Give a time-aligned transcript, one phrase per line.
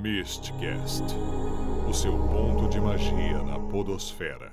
[0.00, 1.02] Mistcast
[1.88, 4.52] o seu ponto de magia na Podosfera.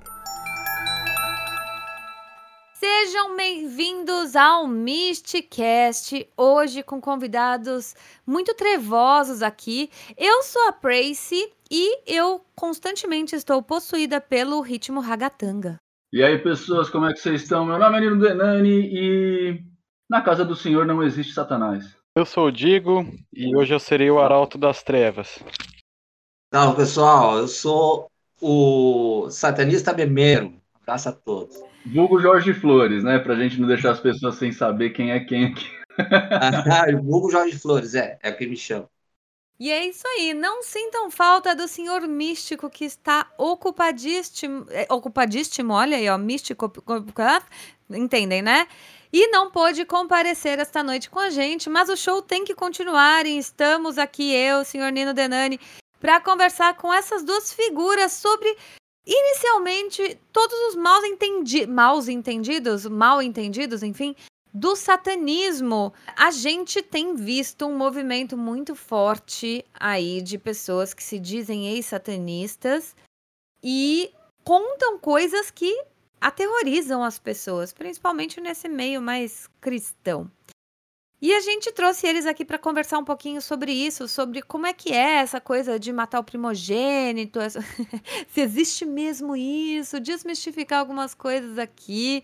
[2.74, 7.94] Sejam bem-vindos ao Mistcast, hoje com convidados
[8.26, 9.92] muito trevosos aqui.
[10.18, 15.78] Eu sou a Pracy e eu constantemente estou possuída pelo ritmo ragatanga.
[16.12, 17.64] E aí, pessoas, como é que vocês estão?
[17.68, 19.64] Meu nome é Nino Denani e
[20.10, 21.96] na casa do Senhor não existe Satanás.
[22.18, 25.38] Eu sou o Digo e hoje eu serei o Arauto das Trevas.
[26.50, 30.54] Não, pessoal, eu sou o satanista bemeiro.
[30.82, 31.62] Abraço a todos.
[31.86, 33.20] Vulgo Jorge Flores, né?
[33.20, 35.70] Pra gente não deixar as pessoas sem saber quem é quem aqui.
[36.00, 38.90] ah, Vulgo Jorge Flores, é, é o que me chama.
[39.60, 45.74] E é isso aí, não sintam falta do senhor místico que está ocupadíssimo, é, ocupadíssimo,
[45.74, 46.72] olha aí, ó, místico,
[47.90, 48.68] entendem, né?
[49.12, 53.26] E não pôde comparecer esta noite com a gente, mas o show tem que continuar
[53.26, 55.60] e estamos aqui, eu, senhor Nino Denani,
[56.00, 58.56] para conversar com essas duas figuras sobre
[59.06, 64.16] inicialmente todos os mal, entendi mal entendidos, mal entendidos, enfim,
[64.54, 65.94] do satanismo.
[66.16, 72.96] A gente tem visto um movimento muito forte aí de pessoas que se dizem ex-satanistas
[73.64, 74.12] e
[74.44, 75.84] contam coisas que
[76.26, 80.32] aterrorizam as pessoas, principalmente nesse meio mais cristão.
[81.22, 84.74] E a gente trouxe eles aqui para conversar um pouquinho sobre isso, sobre como é
[84.74, 87.62] que é essa coisa de matar o primogênito, essa...
[88.28, 92.24] se existe mesmo isso, desmistificar algumas coisas aqui.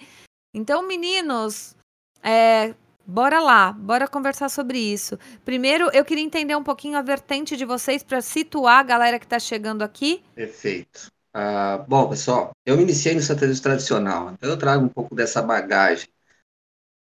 [0.51, 1.75] Então, meninos,
[2.23, 2.73] é,
[3.05, 5.15] bora lá, bora conversar sobre isso.
[5.45, 9.25] Primeiro, eu queria entender um pouquinho a vertente de vocês para situar a galera que
[9.25, 10.23] está chegando aqui.
[10.33, 11.11] Perfeito.
[11.35, 15.41] Uh, bom, pessoal, eu me iniciei no satanismo tradicional, então eu trago um pouco dessa
[15.41, 16.09] bagagem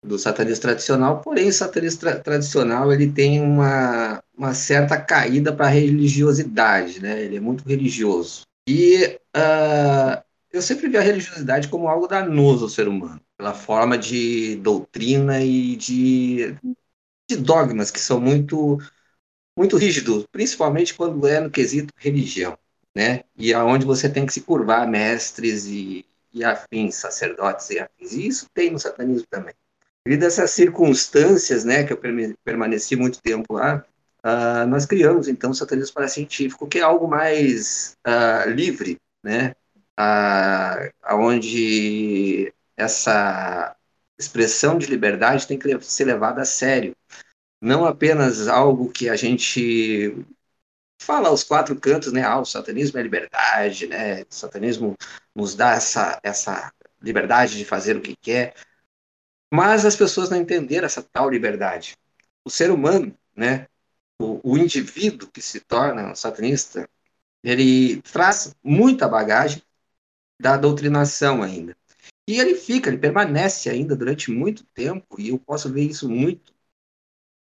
[0.03, 5.67] do satanismo tradicional, porém o satanismo tra tradicional ele tem uma, uma certa caída para
[5.67, 7.23] a religiosidade, né?
[7.23, 8.43] Ele é muito religioso.
[8.69, 13.99] E uh, eu sempre vi a religiosidade como algo danoso ao ser humano, pela forma
[13.99, 16.55] de doutrina e de,
[17.29, 18.79] de dogmas que são muito
[19.57, 22.57] muito rígidos, principalmente quando é no quesito religião,
[22.99, 23.23] né?
[23.37, 28.13] E aonde você tem que se curvar mestres e, e afins, sacerdotes e afins.
[28.13, 29.55] E isso tem no satanismo também.
[30.05, 32.01] Devido a essas circunstâncias, né, que eu
[32.45, 33.85] permaneci muito tempo lá,
[34.25, 39.55] uh, nós criamos, então, o satanismo paracientífico, que é algo mais uh, livre, né,
[39.97, 40.91] uh,
[42.77, 43.77] essa
[44.19, 46.97] expressão de liberdade tem que ser levada a sério.
[47.63, 50.27] Não apenas algo que a gente
[50.99, 52.23] fala aos quatro cantos, né?
[52.23, 54.23] Ah, o satanismo é liberdade, né?
[54.23, 54.97] O satanismo
[55.35, 58.55] nos dá essa, essa liberdade de fazer o que quer.
[59.53, 61.97] Mas as pessoas não entenderam essa tal liberdade.
[62.45, 63.67] O ser humano, né,
[64.21, 66.89] o, o indivíduo que se torna um satanista,
[67.43, 69.63] ele traz muita bagagem
[70.41, 71.77] da doutrinação ainda.
[72.27, 76.53] E ele fica, ele permanece ainda durante muito tempo, e eu posso ver isso muito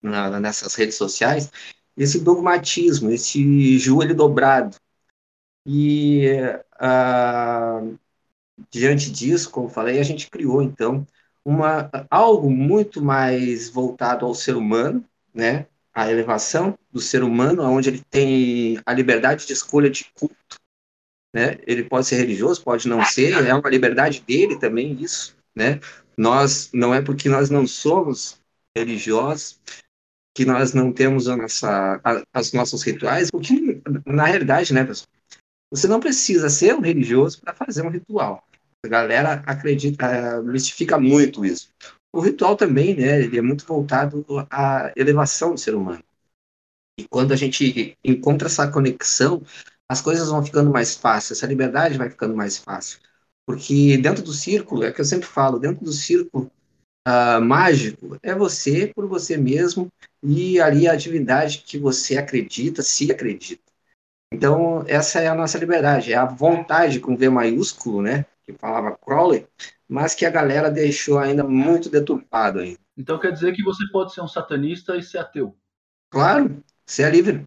[0.02, 1.50] na, nessas redes sociais,
[1.96, 4.76] esse dogmatismo, esse joelho dobrado.
[5.66, 6.26] E
[6.76, 7.98] uh,
[8.70, 11.06] diante disso, como falei, a gente criou, então,
[11.44, 15.66] uma, algo muito mais voltado ao ser humano, né?
[15.92, 20.58] A elevação do ser humano, onde ele tem a liberdade de escolha de culto,
[21.32, 21.58] né?
[21.66, 25.80] Ele pode ser religioso, pode não ser, é uma liberdade dele também isso, né?
[26.16, 28.40] Nós não é porque nós não somos
[28.76, 29.60] religiosos
[30.34, 35.08] que nós não temos a nossa, a, as nossos rituais, porque na realidade, né, pessoal,
[35.70, 38.44] você não precisa ser um religioso para fazer um ritual.
[38.84, 41.68] A galera acredita, uh, mistifica muito isso.
[42.12, 46.02] O ritual também, né, ele é muito voltado à elevação do ser humano.
[46.98, 49.42] E quando a gente encontra essa conexão,
[49.88, 52.98] as coisas vão ficando mais fáceis, essa liberdade vai ficando mais fácil.
[53.46, 56.50] Porque dentro do círculo, é que eu sempre falo, dentro do círculo
[57.06, 59.90] uh, mágico, é você por você mesmo
[60.24, 63.62] e ali a divindade que você acredita, se acredita.
[64.32, 68.26] Então, essa é a nossa liberdade, é a vontade com V maiúsculo, né?
[68.44, 69.46] que falava Crowley,
[69.88, 72.78] mas que a galera deixou ainda muito deturpado ainda.
[72.96, 75.56] Então quer dizer que você pode ser um satanista e ser ateu?
[76.10, 77.46] Claro, você é livre.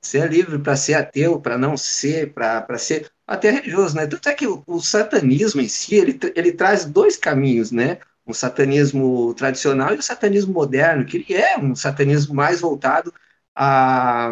[0.00, 4.06] Você é livre para ser ateu, para não ser, para ser até religioso, né?
[4.06, 7.98] Tanto é que o, o, satanismo em si, ele, ele traz dois caminhos, né?
[8.30, 13.12] O satanismo tradicional e o satanismo moderno, que ele é um satanismo mais voltado
[13.54, 14.30] a,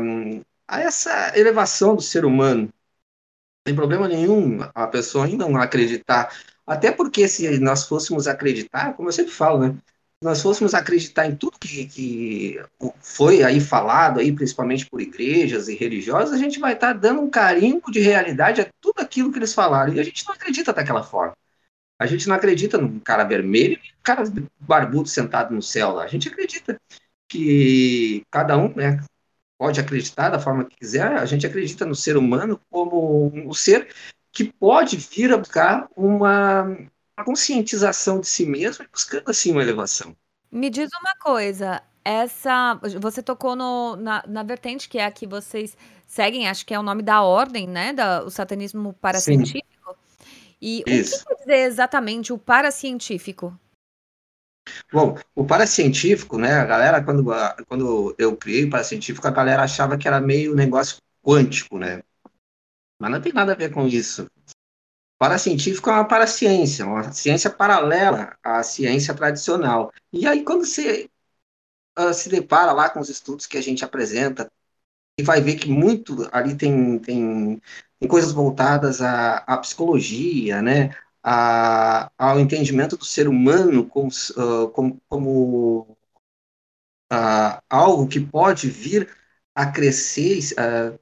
[0.67, 2.69] a essa elevação do ser humano,
[3.65, 6.33] tem problema nenhum a pessoa ainda não acreditar.
[6.67, 9.77] Até porque se nós fôssemos acreditar, como eu sempre falo, né?
[10.23, 12.61] nós fôssemos acreditar em tudo que, que
[13.01, 17.21] foi aí falado, aí, principalmente por igrejas e religiosos, a gente vai estar tá dando
[17.21, 19.95] um carimbo de realidade a tudo aquilo que eles falaram.
[19.95, 21.37] E a gente não acredita daquela forma.
[21.99, 24.23] A gente não acredita num cara vermelho e um cara
[24.61, 26.05] barbudo sentado no céu lá.
[26.05, 26.81] A gente acredita
[27.29, 29.03] que cada um né,
[29.59, 31.13] pode acreditar da forma que quiser.
[31.13, 33.89] A gente acredita no ser humano como um ser
[34.33, 39.63] que pode vir a buscar uma, uma conscientização de si mesmo e buscando assim uma
[39.63, 40.17] elevação.
[40.51, 45.27] Me diz uma coisa, essa você tocou no, na, na vertente que é a que
[45.27, 47.93] vocês seguem, acho que é o nome da ordem, né?
[47.93, 49.78] Da, o satanismo paracientífico.
[50.61, 51.17] E Isso.
[51.17, 53.59] o que quer dizer exatamente o paracientífico?
[54.93, 57.25] Bom, o paracientífico, né, a galera, quando,
[57.67, 62.03] quando eu criei o paracientífico, a galera achava que era meio negócio quântico, né?
[62.99, 64.27] Mas não tem nada a ver com isso.
[65.19, 69.93] Paracientífico é uma paraciência, uma ciência paralela à ciência tradicional.
[70.13, 71.09] E aí, quando você
[71.99, 74.51] uh, se depara lá com os estudos que a gente apresenta,
[75.19, 77.61] e vai ver que muito ali tem, tem
[78.01, 84.69] em coisas voltadas à, à psicologia, né, a, ao entendimento do ser humano como, uh,
[84.71, 85.99] como, como
[87.13, 89.09] uh, algo que pode vir
[89.55, 90.99] a crescer uh,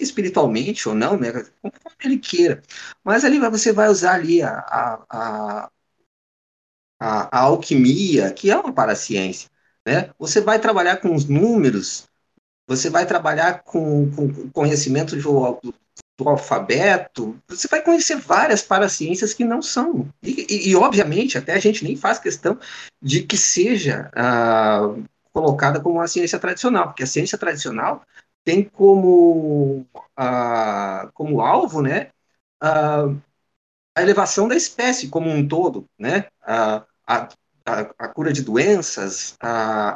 [0.00, 1.32] espiritualmente ou não, né,
[1.62, 2.62] conforme ele queira.
[3.04, 5.70] Mas ali você vai usar ali a, a,
[7.00, 9.50] a, a, alquimia, que é uma paraciência.
[9.86, 10.12] Né?
[10.18, 12.08] Você vai trabalhar com os números,
[12.66, 15.26] você vai trabalhar com, com conhecimento de,
[16.20, 20.06] do alfabeto, você vai conhecer várias paraciências que não são.
[20.22, 22.58] E, e, e, obviamente, até a gente nem faz questão
[23.00, 24.94] de que seja ah,
[25.32, 28.02] colocada como uma ciência tradicional, porque a ciência tradicional
[28.44, 32.10] tem como, ah, como alvo né,
[32.60, 33.06] ah,
[33.96, 37.28] a elevação da espécie como um todo, né, a, a,
[37.98, 39.36] a cura de doenças,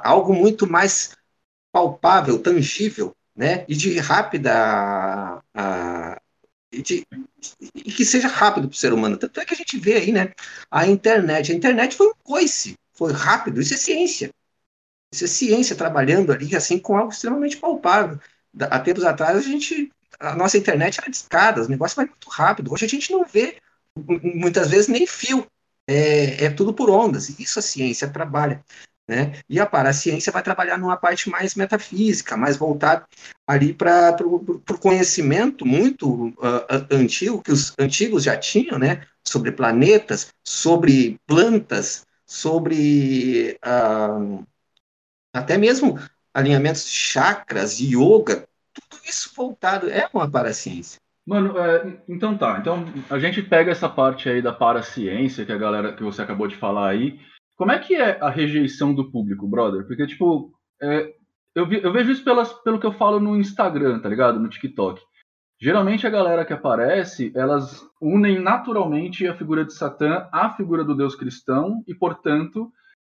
[0.02, 1.16] algo muito mais
[1.70, 3.64] palpável, tangível, né?
[3.68, 5.42] E de rápida.
[5.56, 6.20] Uh,
[6.72, 7.06] e, de,
[7.74, 9.16] e que seja rápido para o ser humano.
[9.16, 10.32] Tanto é que a gente vê aí, né?
[10.70, 11.52] A internet.
[11.52, 13.60] A internet foi um coice, foi rápido.
[13.60, 14.30] Isso é ciência.
[15.12, 18.18] Isso é ciência trabalhando ali, assim, com algo extremamente palpável.
[18.60, 19.90] Há tempos atrás, a gente.
[20.18, 22.72] A nossa internet era discada, o negócio vai muito rápido.
[22.72, 23.58] Hoje a gente não vê,
[24.22, 25.46] muitas vezes, nem fio.
[25.86, 27.28] É, é tudo por ondas.
[27.38, 28.64] Isso a ciência trabalha.
[29.06, 29.38] Né?
[29.48, 33.06] E a paraciência vai trabalhar numa parte mais metafísica, mais voltada
[33.46, 39.02] ali para o conhecimento muito uh, antigo, que os antigos já tinham, né?
[39.26, 44.44] sobre planetas, sobre plantas, sobre uh,
[45.34, 45.98] até mesmo
[46.32, 51.00] alinhamentos de chakras, yoga, tudo isso voltado é uma paraciência.
[51.26, 52.58] Mano, é, então tá.
[52.60, 56.46] Então a gente pega essa parte aí da paraciência que a galera que você acabou
[56.46, 57.18] de falar aí
[57.56, 59.86] como é que é a rejeição do público, brother?
[59.86, 60.52] Porque, tipo,
[60.82, 61.12] é,
[61.54, 64.40] eu, vi, eu, vejo isso pelas, pelo que eu falo no Instagram, tá ligado?
[64.40, 65.00] No TikTok.
[65.60, 70.96] Geralmente a galera que aparece, elas unem naturalmente a figura de Satã à figura do
[70.96, 72.72] Deus cristão e, portanto,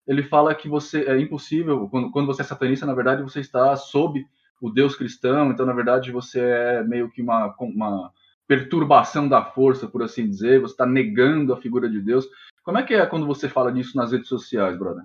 [0.07, 3.75] ele fala que você é impossível, quando, quando você é satanista, na verdade você está
[3.77, 4.25] sob
[4.61, 8.13] o Deus cristão, então na verdade você é meio que uma, uma
[8.47, 12.27] perturbação da força, por assim dizer, você está negando a figura de Deus.
[12.65, 15.05] Como é que é quando você fala disso nas redes sociais, brother?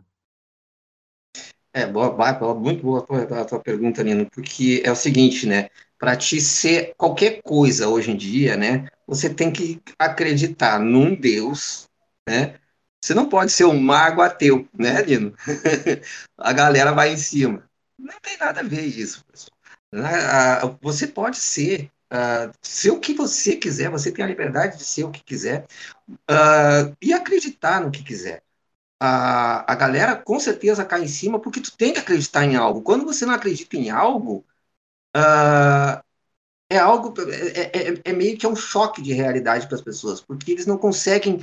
[1.73, 5.69] É, boa, boa, muito boa a tua, tua pergunta, Nino, porque é o seguinte, né?
[5.97, 8.87] Para te ser qualquer coisa hoje em dia, né?
[9.05, 11.87] Você tem que acreditar num Deus,
[12.27, 12.57] né?
[13.03, 15.35] Você não pode ser um mago ateu, né, Nino?
[16.37, 17.69] a galera vai em cima.
[17.97, 20.79] Não tem nada a ver isso, pessoal.
[20.81, 25.03] Você pode ser Uh, ser o que você quiser, você tem a liberdade de ser
[25.03, 25.67] o que quiser
[26.09, 28.39] uh, e acreditar no que quiser.
[29.01, 32.81] Uh, a galera com certeza cai em cima porque tu tem que acreditar em algo.
[32.81, 34.43] Quando você não acredita em algo,
[36.69, 40.19] é algo é, é, é, meio que é um choque de realidade para as pessoas,
[40.19, 41.39] porque eles não conseguem,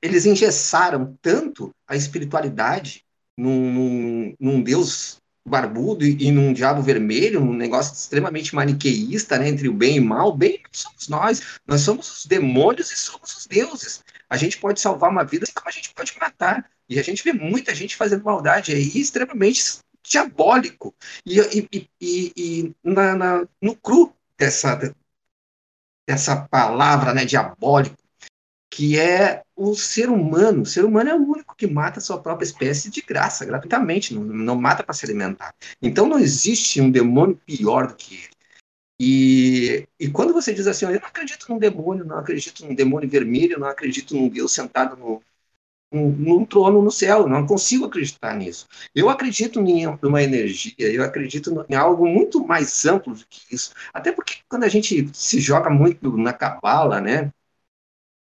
[0.00, 3.04] eles engessaram tanto a espiritualidade
[3.36, 9.48] num, num, num Deus barbudo e, e, num diabo vermelho, um negócio extremamente maniqueísta, né,
[9.48, 10.36] entre o bem e o mal.
[10.36, 14.04] Bem somos nós, nós somos os demônios e somos os deuses.
[14.28, 16.68] A gente pode salvar uma vida assim como a gente pode matar.
[16.88, 20.94] E a gente vê muita gente fazendo maldade aí, extremamente diabólico.
[21.24, 24.94] E, e, e, e na, na, no cru dessa,
[26.06, 27.96] dessa palavra, né, diabólico,
[28.70, 30.62] que é o ser humano.
[30.62, 34.14] O ser humano é o único que mata a sua própria espécie de graça, gratuitamente,
[34.14, 35.54] não, não mata para se alimentar.
[35.80, 38.36] Então não existe um demônio pior do que ele.
[38.98, 43.08] E, e quando você diz assim, eu não acredito num demônio, não acredito num demônio
[43.08, 45.22] vermelho, não acredito num Deus sentado no,
[45.92, 47.28] um, num trono no céu.
[47.28, 48.66] Não consigo acreditar nisso.
[48.94, 53.72] Eu acredito em uma energia, eu acredito em algo muito mais amplo do que isso.
[53.92, 57.30] Até porque quando a gente se joga muito na cabala, né?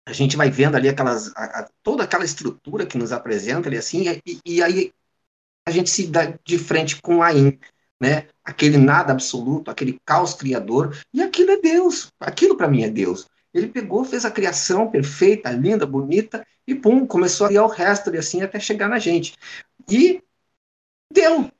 [0.10, 3.78] A gente vai vendo ali aquelas, a, a, toda aquela estrutura que nos apresenta ali
[3.78, 4.92] assim, e, e aí
[5.66, 7.60] a gente se dá de frente com Ain,
[8.01, 8.28] né?
[8.44, 12.12] Aquele nada absoluto, aquele caos criador, e aquilo é Deus.
[12.20, 13.28] Aquilo para mim é Deus.
[13.54, 18.13] Ele pegou, fez a criação perfeita, linda, bonita, e pum, começou a criar o resto
[18.13, 19.36] e assim até chegar na gente.
[19.89, 20.24] E
[21.12, 21.51] deu.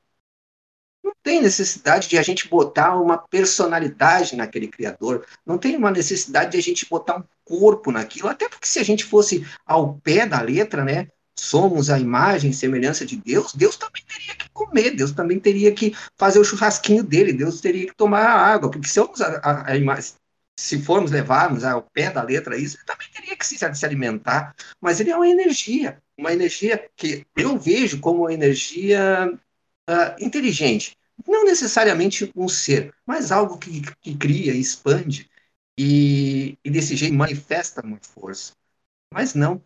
[1.22, 6.58] Tem necessidade de a gente botar uma personalidade naquele criador, não tem uma necessidade de
[6.58, 10.40] a gente botar um corpo naquilo, até porque se a gente fosse ao pé da
[10.40, 11.08] letra, né,
[11.38, 15.72] somos a imagem e semelhança de Deus, Deus também teria que comer, Deus também teria
[15.72, 19.72] que fazer o churrasquinho dele, Deus teria que tomar água, porque se somos a, a,
[19.72, 20.12] a imagem,
[20.58, 24.54] se formos levarmos ao pé da letra isso, ele também teria que se, se alimentar,
[24.80, 29.32] mas ele é uma energia, uma energia que eu vejo como uma energia
[29.88, 30.96] uh, inteligente,
[31.26, 35.30] não necessariamente um ser, mas algo que, que cria, expande
[35.78, 38.52] e, e desse jeito manifesta uma força,
[39.12, 39.62] mas não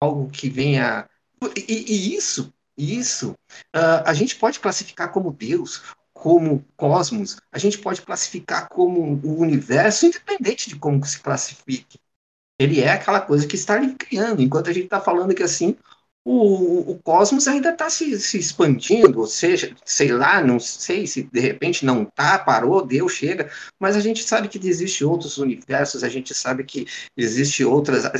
[0.00, 1.08] algo que venha.
[1.56, 3.32] E, e isso, isso,
[3.74, 9.40] uh, a gente pode classificar como Deus, como cosmos, a gente pode classificar como o
[9.40, 11.98] universo, independente de como se classifique.
[12.58, 15.76] Ele é aquela coisa que está ali criando, enquanto a gente está falando que assim,
[16.24, 21.24] o, o cosmos ainda está se, se, expandindo, ou seja, sei lá, não sei se
[21.24, 26.02] de repente não tá, parou, deu, chega, mas a gente sabe que existem outros universos,
[26.02, 28.06] a gente sabe que existe outras.
[28.06, 28.12] A,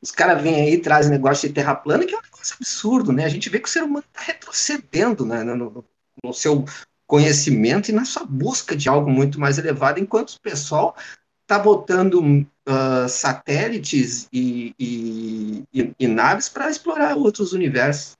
[0.00, 3.12] os caras vêm aí e trazem negócio de terra plana, que é um negócio absurdo,
[3.12, 3.26] né?
[3.26, 5.84] A gente vê que o ser humano está retrocedendo né, no,
[6.24, 6.64] no seu
[7.06, 10.96] conhecimento e na sua busca de algo muito mais elevado, enquanto o pessoal
[11.42, 18.16] está botando uh, satélites e, e, e, e naves para explorar outros universos.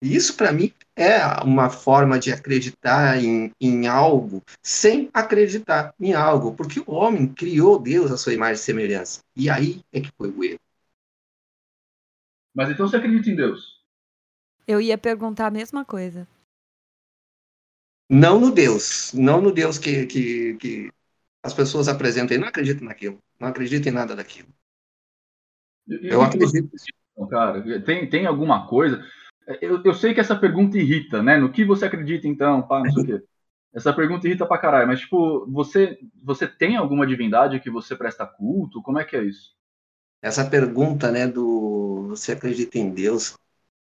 [0.00, 6.14] E isso, para mim, é uma forma de acreditar em, em algo sem acreditar em
[6.14, 9.20] algo, porque o homem criou Deus à sua imagem e semelhança.
[9.36, 10.60] E aí é que foi o erro.
[12.54, 13.78] Mas então você acredita em Deus?
[14.66, 16.26] Eu ia perguntar a mesma coisa.
[18.10, 20.90] Não no Deus, não no Deus que, que, que
[21.42, 24.48] as pessoas apresentam e não acreditam naquilo, não acreditam em nada daquilo.
[25.86, 26.70] Eu, eu acredito.
[27.30, 29.02] Cara, tem, tem alguma coisa.
[29.60, 31.38] Eu, eu sei que essa pergunta irrita, né?
[31.38, 33.24] No que você acredita então, pá, não sei o quê.
[33.70, 38.26] Essa pergunta irrita pra caralho, mas tipo, você, você tem alguma divindade que você presta
[38.26, 38.82] culto?
[38.82, 39.54] Como é que é isso?
[40.22, 43.36] Essa pergunta, né, do você acredita em Deus,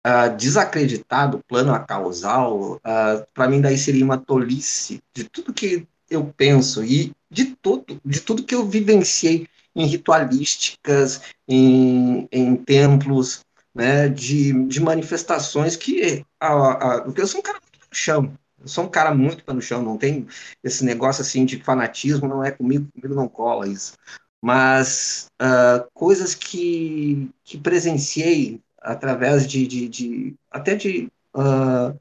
[0.05, 5.55] uh, desacreditar do plano causal, uh, ah, para mim daí seria uma tolice de tudo
[5.55, 12.57] que eu penso e de tudo, de tudo que eu vivenciei em ritualísticas, em, em
[12.57, 13.45] templos,
[13.75, 18.69] né, de, de manifestações que, a, a, eu sou um cara muito no chão, eu
[18.69, 20.27] sou um cara muito pé no chão, não tem
[20.63, 23.95] esse negócio assim de fanatismo, não é comigo, comigo não cola isso.
[24.43, 31.99] Mas uh, coisas que, que presenciei através de, de, de até de uh,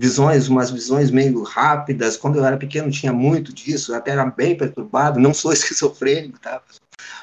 [0.00, 2.16] visões, umas visões meio rápidas.
[2.16, 5.20] Quando eu era pequeno tinha muito disso, até era bem perturbado.
[5.20, 6.62] Não sou esquizofrênico, tá?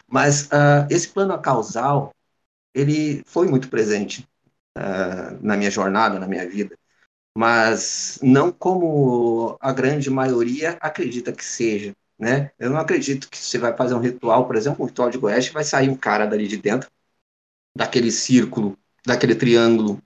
[0.07, 2.13] Mas uh, esse plano causal,
[2.75, 4.27] ele foi muito presente
[4.77, 6.77] uh, na minha jornada, na minha vida.
[7.35, 12.51] Mas não como a grande maioria acredita que seja, né?
[12.59, 15.49] Eu não acredito que você vai fazer um ritual, por exemplo, um ritual de Goiás,
[15.49, 16.89] vai sair um cara dali de dentro,
[17.75, 19.99] daquele círculo, daquele triângulo.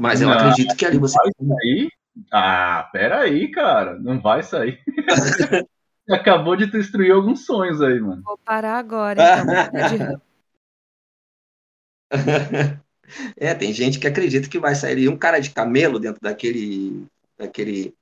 [0.00, 1.16] Mas eu acredito que ali você.
[1.40, 1.88] Vai
[2.32, 3.98] ah, peraí, cara.
[3.98, 4.82] Não vai sair.
[6.08, 8.22] Acabou de destruir alguns sonhos aí, mano.
[8.22, 10.22] Vou parar agora, então.
[13.36, 17.06] é, tem gente que acredita que vai sair um cara de camelo dentro daquele,
[17.36, 17.92] daquele,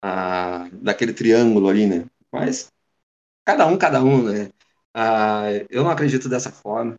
[0.00, 2.06] ah, daquele triângulo ali, né?
[2.30, 2.72] Mas
[3.44, 4.50] cada um, cada um, né?
[4.94, 6.94] Ah, eu não acredito dessa forma.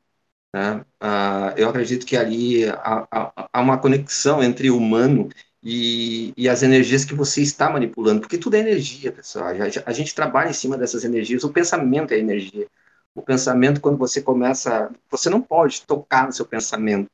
[0.53, 0.86] Né?
[1.00, 5.29] Ah, eu acredito que ali há, há, há uma conexão entre o humano
[5.63, 9.48] e, e, as energias que você está manipulando, porque tudo é energia, pessoal.
[9.48, 11.43] A, a, gente trabalha em cima dessas energias.
[11.46, 12.67] O pensamento é energia.
[13.15, 17.10] O pensamento, quando você começa, você não pode tocar no seu pensamento,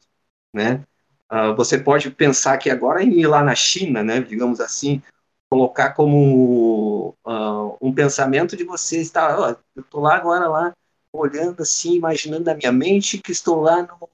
[0.54, 0.84] né?
[1.32, 5.02] Uh, você pode pensar que agora em ir lá na China, né, digamos assim,
[5.50, 10.74] colocar como uh, um pensamento de você estar, eu estou lá agora lá
[11.14, 14.10] olhando assim, imaginando na minha mente que estou lá no,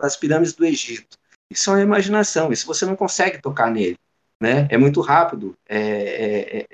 [0.00, 1.16] nas pirâmides do Egito
[1.50, 3.98] isso é uma imaginação, isso você não consegue tocar nele,
[4.40, 4.66] né?
[4.70, 6.66] É muito rápido, é, é, é,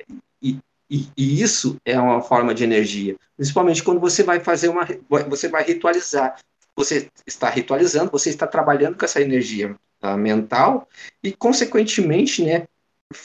[0.42, 0.58] e,
[0.88, 4.86] e, e, isso é uma forma de energia, principalmente quando você vai fazer uma,
[5.28, 6.36] você vai ritualizar.
[6.76, 10.88] você está ritualizando, você está trabalhando com essa energia uh, mental
[11.22, 12.66] e, consequentemente, né,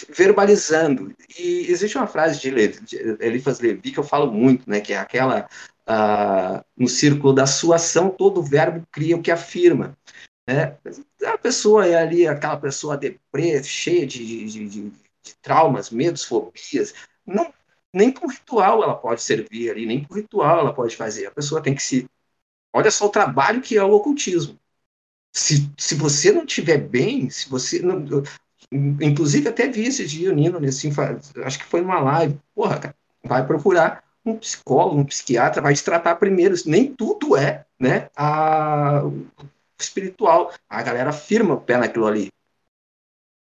[0.10, 1.14] verbalizando.
[1.38, 4.98] E existe uma frase de, de Eliphas Levi que eu falo muito, né, que é
[4.98, 5.48] aquela
[5.88, 9.98] uh, no círculo da sua ação, todo verbo cria o que afirma.
[10.48, 10.78] Né?
[11.26, 16.94] A pessoa é ali aquela pessoa deprê, cheia de, de, de, de traumas, medos, fobias.
[17.26, 17.52] Não,
[17.94, 21.26] nem por ritual ela pode servir ali, nem por ritual ela pode fazer.
[21.26, 22.08] A pessoa tem que se.
[22.74, 24.60] Olha só o trabalho que é o ocultismo.
[25.34, 28.06] Se, se você não estiver bem, se você não.
[28.72, 30.92] Inclusive, até vi esse dia o Nino, assim,
[31.44, 32.40] acho que foi numa live.
[32.54, 36.56] Porra, cara, vai procurar um psicólogo, um psiquiatra, vai te tratar primeiro.
[36.66, 39.04] Nem tudo é né, a,
[39.80, 40.54] espiritual.
[40.70, 42.32] A galera firma o pé naquilo ali.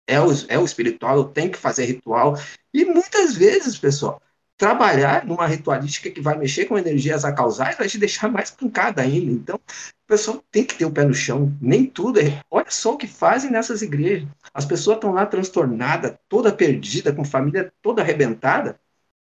[0.07, 2.37] É o, é o espiritual, eu tenho que fazer ritual.
[2.75, 4.21] E muitas vezes, pessoal,
[4.57, 9.33] trabalhar numa ritualística que vai mexer com energias acausais vai te deixar mais pancada ainda.
[9.33, 11.57] Então, o pessoal tem que ter o pé no chão.
[11.61, 12.41] Nem tudo é.
[12.51, 14.29] Olha só o que fazem nessas igrejas.
[14.55, 18.79] As pessoas estão lá transtornadas, toda perdida, com família toda arrebentada.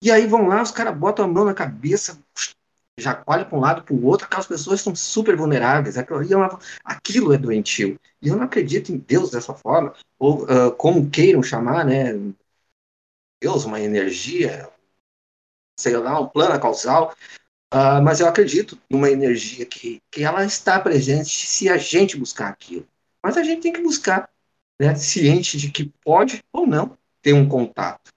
[0.02, 2.18] E aí vão lá, os caras botam a mão na cabeça,
[2.98, 6.36] já olha para um lado para o outro, aquelas pessoas estão super vulneráveis, aquilo, é
[6.36, 8.00] uma, aquilo é doentio.
[8.22, 12.14] E eu não acredito em Deus dessa forma, ou uh, como queiram chamar, né?
[13.42, 14.70] Deus, uma energia,
[15.78, 17.14] sei lá, um plano causal,
[17.74, 22.48] uh, mas eu acredito numa energia que, que ela está presente se a gente buscar
[22.48, 22.88] aquilo.
[23.22, 24.30] Mas a gente tem que buscar,
[24.80, 24.96] né?
[24.96, 28.10] Ciente de que pode ou não ter um contato.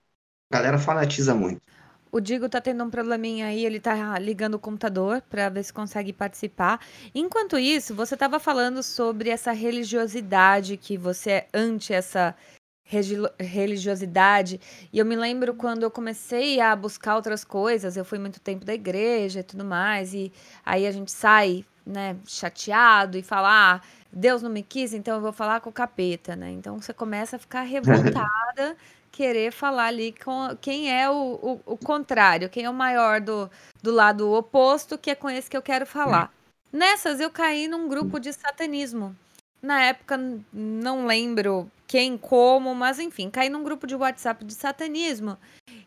[0.50, 1.60] A galera fanatiza muito.
[2.10, 5.72] O Digo tá tendo um probleminha aí, ele tá ligando o computador para ver se
[5.72, 6.80] consegue participar.
[7.14, 12.34] Enquanto isso, você estava falando sobre essa religiosidade, que você é ante essa
[13.38, 14.58] religiosidade.
[14.90, 18.64] E eu me lembro quando eu comecei a buscar outras coisas, eu fui muito tempo
[18.64, 20.32] da igreja e tudo mais, e
[20.64, 25.20] aí a gente sai, né, chateado e fala, ah, Deus não me quis, então eu
[25.20, 26.50] vou falar com o capeta, né?
[26.50, 28.74] Então você começa a ficar revoltada
[29.10, 33.50] querer falar ali com quem é o, o, o, contrário, quem é o maior do,
[33.82, 36.32] do lado oposto, que é com esse que eu quero falar.
[36.72, 39.16] Nessas, eu caí num grupo de satanismo.
[39.60, 40.18] Na época,
[40.52, 45.36] não lembro quem, como, mas enfim, caí num grupo de WhatsApp de satanismo.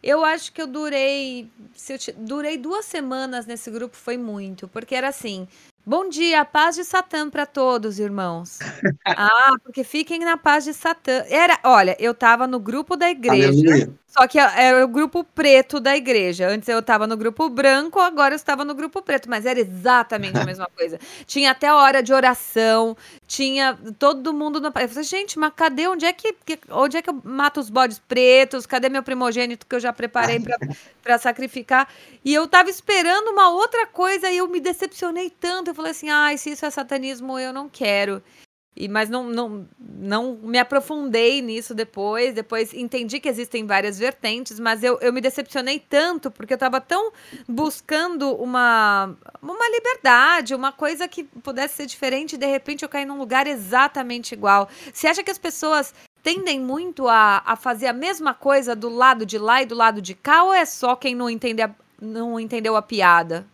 [0.04, 1.48] Eu acho que eu durei.
[1.88, 5.48] Eu durei duas semanas nesse grupo, foi muito, porque era assim:
[5.86, 8.60] Bom dia, paz de Satã para todos, irmãos.
[9.06, 11.24] Ah, porque fiquem na paz de Satã.
[11.28, 14.01] Era, olha, eu tava no grupo da igreja, Aleluia.
[14.12, 16.50] Só que era o grupo preto da igreja.
[16.50, 20.38] Antes eu tava no grupo branco, agora eu estava no grupo preto, mas era exatamente
[20.38, 21.00] a mesma coisa.
[21.26, 24.68] Tinha até a hora de oração, tinha todo mundo no.
[24.68, 25.88] Eu falei, gente, mas cadê?
[25.88, 26.36] Onde é que,
[26.72, 28.66] onde é que eu mato os bodes pretos?
[28.66, 30.42] Cadê meu primogênito que eu já preparei
[31.02, 31.88] para sacrificar?
[32.26, 36.10] E eu tava esperando uma outra coisa e eu me decepcionei tanto eu falei assim,
[36.10, 38.22] ah, se isso é satanismo, eu não quero.
[38.76, 42.34] E, mas não, não, não me aprofundei nisso depois.
[42.34, 46.80] Depois entendi que existem várias vertentes, mas eu, eu me decepcionei tanto porque eu estava
[46.80, 47.12] tão
[47.48, 53.06] buscando uma, uma liberdade, uma coisa que pudesse ser diferente e de repente eu caí
[53.06, 54.70] num lugar exatamente igual.
[54.94, 59.26] Você acha que as pessoas tendem muito a, a fazer a mesma coisa do lado
[59.26, 62.40] de lá e do lado de cá ou é só quem não, entende a, não
[62.40, 63.46] entendeu a piada?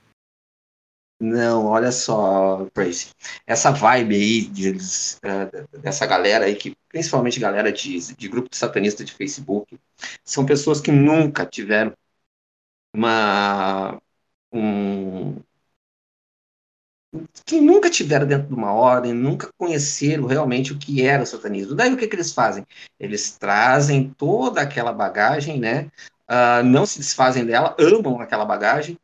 [1.19, 3.09] Não, olha só, Tracy.
[3.45, 8.55] Essa vibe aí de, uh, dessa galera aí, que principalmente galera de, de grupo de
[8.57, 9.79] satanista de Facebook,
[10.23, 11.93] são pessoas que nunca tiveram
[12.93, 13.99] uma.
[14.53, 15.41] Um,
[17.45, 21.75] que nunca tiveram dentro de uma ordem, nunca conheceram realmente o que era o satanismo.
[21.75, 22.65] Daí o que, que eles fazem?
[22.99, 25.89] Eles trazem toda aquela bagagem, né?
[26.29, 28.97] Uh, não se desfazem dela, amam aquela bagagem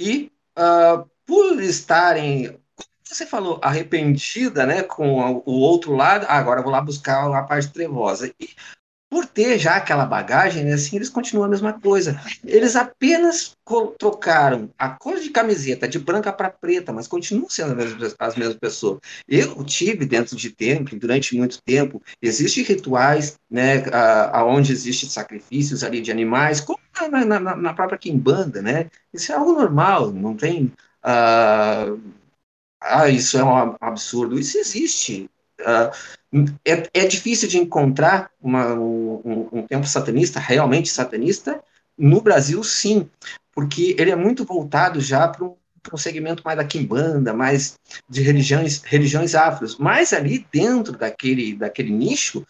[0.00, 2.58] e uh, por estarem,
[3.02, 7.72] você falou, arrependida, né, com o outro lado, ah, agora vou lá buscar a parte
[7.72, 8.32] trevosa.
[8.40, 8.50] E
[9.14, 12.20] por ter já aquela bagagem, né, assim, eles continuam a mesma coisa.
[12.44, 13.56] Eles apenas
[13.96, 18.34] trocaram a cor de camiseta de branca para preta, mas continuam sendo as mesmas, as
[18.34, 18.98] mesmas pessoas.
[19.28, 23.84] Eu tive dentro de templo, durante muito tempo, existem rituais, né,
[24.32, 28.90] aonde existem sacrifícios ali de animais, como na, na, na própria quimbanda, né?
[29.12, 30.72] Isso é algo normal, não tem
[31.04, 31.86] ah,
[33.08, 34.38] isso é um absurdo.
[34.38, 35.30] Isso existe.
[35.60, 35.90] Uh,
[36.64, 41.62] é, é, difícil de encontrar uma, um, um templo satanista, realmente satanista,
[41.96, 43.08] no Brasil, sim,
[43.54, 45.56] porque ele é muito voltado já para um,
[45.92, 49.78] um, segmento mais da quimbanda, mais de religiões, religiões afros.
[49.78, 52.44] Mas ali dentro daquele, daquele nicho,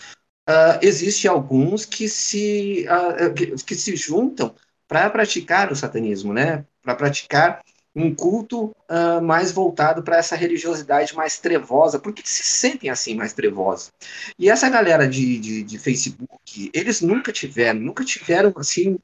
[0.48, 4.54] uh, existe alguns que se, uh, que, que, se juntam
[4.88, 6.64] para praticar o satanismo, né?
[6.82, 7.60] Para praticar
[7.94, 13.32] um culto uh, mais voltado para essa religiosidade mais trevosa, porque se sentem assim mais
[13.32, 13.92] trevosos.
[14.38, 18.98] E essa galera de, de, de Facebook, eles nunca tiveram, nunca tiveram assim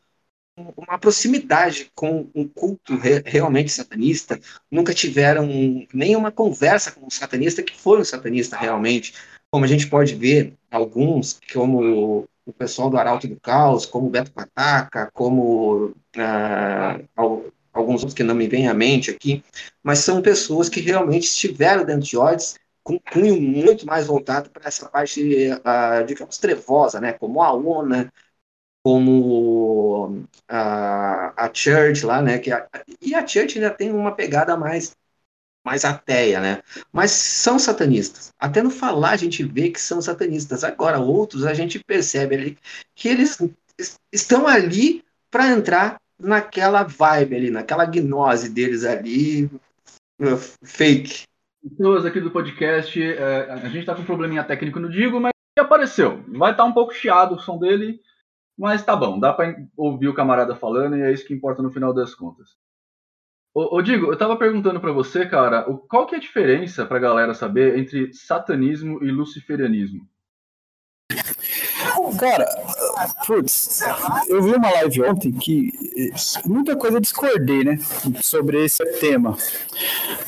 [0.77, 4.39] uma proximidade com um culto re realmente satanista,
[4.71, 5.49] nunca tiveram
[5.93, 9.15] nenhuma conversa com um satanista que foi um satanista realmente,
[9.51, 14.11] como a gente pode ver alguns, como o pessoal do Arauto do Caos, como o
[14.11, 19.43] Beto Pataca, como uh, alguns outros que não me vêm à mente aqui,
[19.83, 24.67] mas são pessoas que realmente estiveram dentro de odds com cunho muito mais voltado para
[24.67, 27.13] essa parte, uh, digamos, trevosa, né?
[27.13, 28.13] como a ONA,
[28.83, 32.39] como a, a Church lá, né?
[32.39, 32.67] Que a,
[33.01, 34.97] e a Church ainda tem uma pegada mais
[35.65, 36.63] mais ateia, né?
[36.93, 38.33] Mas são satanistas.
[38.39, 40.65] Até no falar a gente vê que são satanistas.
[40.65, 42.59] Agora, outros a gente percebe ali
[42.95, 43.39] que eles
[44.11, 49.51] estão ali para entrar naquela vibe ali, naquela gnose deles ali,
[50.63, 51.25] fake.
[51.63, 55.33] Pessoas aqui do podcast, é, a gente tá com um probleminha técnico no Digo, mas
[55.59, 56.23] apareceu.
[56.29, 58.01] Vai estar tá um pouco chiado o som dele,
[58.59, 61.71] mas tá bom, dá para ouvir o camarada falando e é isso que importa no
[61.71, 62.57] final das contas.
[63.53, 67.35] Ô, Digo, eu tava perguntando para você, cara, qual que é a diferença pra galera
[67.35, 70.09] saber entre satanismo e luciferianismo?
[72.19, 72.47] Cara,
[73.27, 73.81] putz,
[74.29, 75.73] eu vi uma live ontem que
[76.45, 77.79] muita coisa eu discordei, né,
[78.23, 79.37] sobre esse tema.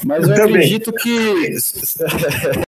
[0.05, 1.11] Mas eu, eu acredito que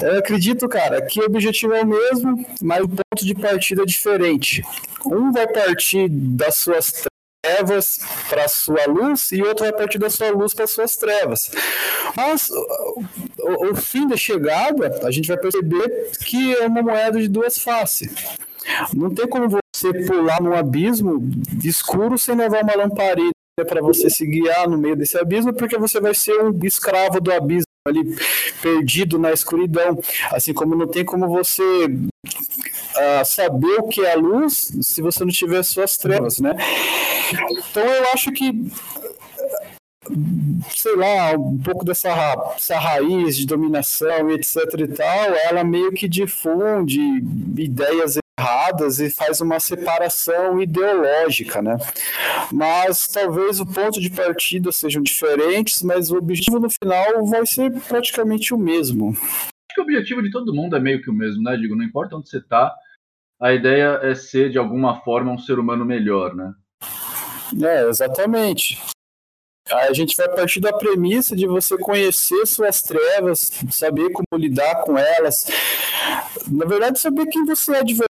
[0.00, 3.86] Eu acredito, cara, que o objetivo é o mesmo, mas o ponto de partida é
[3.86, 4.62] diferente.
[5.04, 7.04] Um vai partir das suas
[7.44, 10.96] trevas para a sua luz e outro vai partir da sua luz para as suas
[10.96, 11.50] trevas.
[12.16, 17.28] Mas o, o, fim da chegada, a gente vai perceber que é uma moeda de
[17.28, 18.10] duas faces.
[18.94, 21.20] Não tem como você pular num abismo
[21.62, 23.32] escuro sem levar uma lamparina
[23.68, 27.32] para você se guiar no meio desse abismo, porque você vai ser um escravo do
[27.32, 28.16] abismo ali
[28.62, 34.16] perdido na escuridão, assim como não tem como você uh, saber o que é a
[34.16, 36.56] luz se você não tiver suas trevas, né?
[37.50, 38.52] Então eu acho que
[40.74, 42.08] sei lá, um pouco dessa
[42.56, 46.98] essa raiz de dominação e etc e tal, ela meio que difunde
[47.58, 51.76] ideias erradas e faz uma separação ideológica, né?
[52.52, 57.70] Mas talvez o ponto de partida sejam diferentes, mas o objetivo no final vai ser
[57.82, 59.10] praticamente o mesmo.
[59.10, 61.56] Acho que o objetivo de todo mundo é meio que o mesmo, né?
[61.56, 62.74] Digo, não importa onde você está,
[63.40, 66.54] a ideia é ser de alguma forma um ser humano melhor, né?
[67.62, 68.80] É, exatamente.
[69.70, 74.98] A gente vai partir da premissa de você conhecer suas trevas, saber como lidar com
[74.98, 75.46] elas.
[76.50, 78.13] Na verdade, saber quem você é de verdade.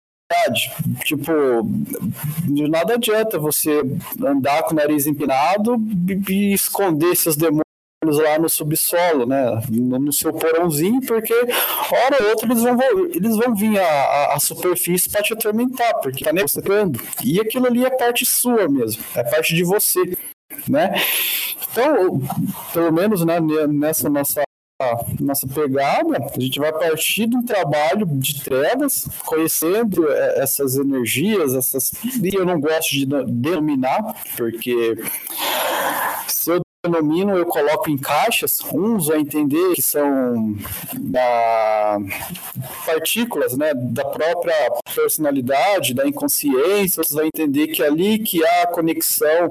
[1.05, 1.33] Tipo,
[2.45, 3.83] de nada adianta você
[4.25, 5.77] andar com o nariz empinado
[6.29, 7.65] e esconder seus demônios
[8.05, 9.63] lá no subsolo, né?
[9.71, 12.79] No seu porãozinho, porque hora ou outra eles vão,
[13.15, 17.01] eles vão vir à, à superfície para te atormentar, porque tá negociando.
[17.25, 20.17] E aquilo ali é parte sua mesmo, é parte de você,
[20.69, 20.95] né?
[21.71, 22.21] Então,
[22.73, 24.43] pelo menos né, nessa nossa
[25.19, 31.55] nossa pegada, a gente vai partir de um trabalho de trevas, conhecendo é, essas energias,
[31.55, 31.93] essas.
[32.23, 34.97] E eu não gosto de denominar, porque
[36.29, 40.57] se eu denomino, eu coloco em caixas, uns vão entender que são
[40.95, 41.99] da
[42.85, 44.55] partículas, né, da própria
[44.95, 49.49] personalidade, da inconsciência, outros vão entender que é ali que há a conexão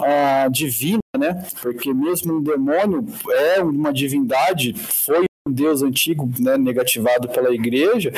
[0.00, 1.46] ah, divina né?
[1.62, 8.12] Porque mesmo um demônio é uma divindade, foi deus antigo, né, negativado pela igreja.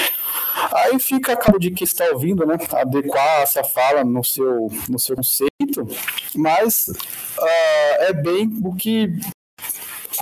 [0.73, 4.99] Aí fica a cabo de que está ouvindo, né, adequar essa fala no seu, no
[4.99, 5.89] seu conceito,
[6.37, 9.09] mas uh, é bem o que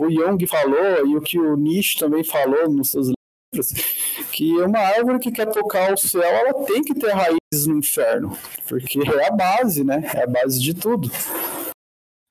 [0.01, 3.09] o Jung falou e o que o Nietzsche também falou nos seus
[3.53, 3.73] livros,
[4.33, 8.37] que uma árvore que quer tocar o céu, ela tem que ter raízes no inferno,
[8.67, 11.11] porque é a base, né, é a base de tudo.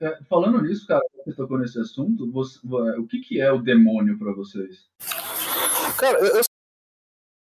[0.04, 2.60] É, falando nisso, cara, você tocou nesse assunto, você,
[3.00, 4.90] o que, que é o demônio para vocês?
[5.98, 6.44] Cara, eu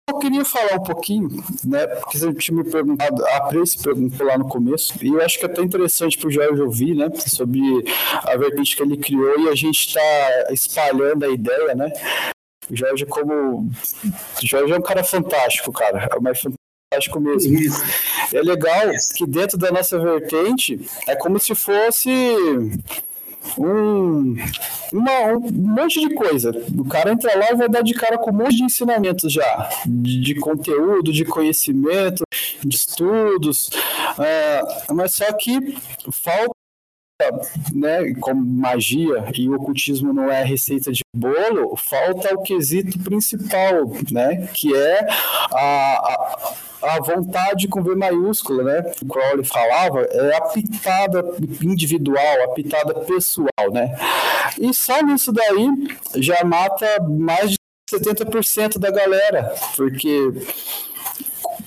[0.07, 1.27] só queria falar um pouquinho,
[1.65, 1.87] né?
[1.87, 5.45] Porque você tinha me perguntado, a Prece perguntou lá no começo, e eu acho que
[5.45, 7.09] é até interessante para o Jorge ouvir, né?
[7.15, 7.59] Sobre
[8.27, 11.91] a vertente que ele criou e a gente está espalhando a ideia, né?
[12.69, 13.71] Jorge, como.
[13.71, 16.07] O Jorge é um cara fantástico, cara.
[16.11, 16.60] É o mais fantástico
[17.19, 17.57] mesmo.
[17.57, 17.83] Isso.
[18.33, 22.09] É legal que dentro da nossa vertente é como se fosse
[23.57, 24.35] um,
[24.91, 26.51] uma, um monte de coisa.
[26.77, 29.69] O cara entra lá e vai dar de cara com um monte de ensinamentos já,
[29.85, 32.23] de, de conteúdo, de conhecimento,
[32.63, 35.75] de estudos, uh, mas só que
[36.11, 36.60] falta
[37.73, 43.91] né, como magia e o ocultismo não é receita de bolo, falta o quesito principal,
[44.11, 45.07] né, que é
[45.51, 48.91] a, a a vontade com V maiúscula, né?
[49.01, 51.23] O Crowley falava, é a pitada
[51.61, 53.95] individual, a pitada pessoal, né?
[54.59, 55.67] E só nisso daí
[56.15, 57.57] já mata mais de
[57.91, 60.33] 70% da galera, porque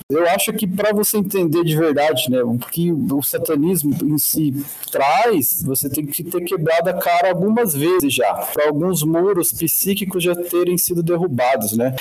[0.09, 4.53] eu acho que para você entender de verdade, né, o que o satanismo em si
[4.91, 10.23] traz, você tem que ter quebrado a cara algumas vezes já, para alguns muros psíquicos
[10.23, 11.95] já terem sido derrubados, né?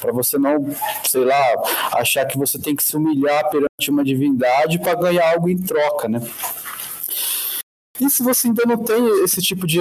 [0.00, 1.36] Para você não, sei lá,
[1.92, 6.08] achar que você tem que se humilhar perante uma divindade para ganhar algo em troca,
[6.08, 6.22] né?
[8.00, 9.80] E se você ainda não tem esse tipo de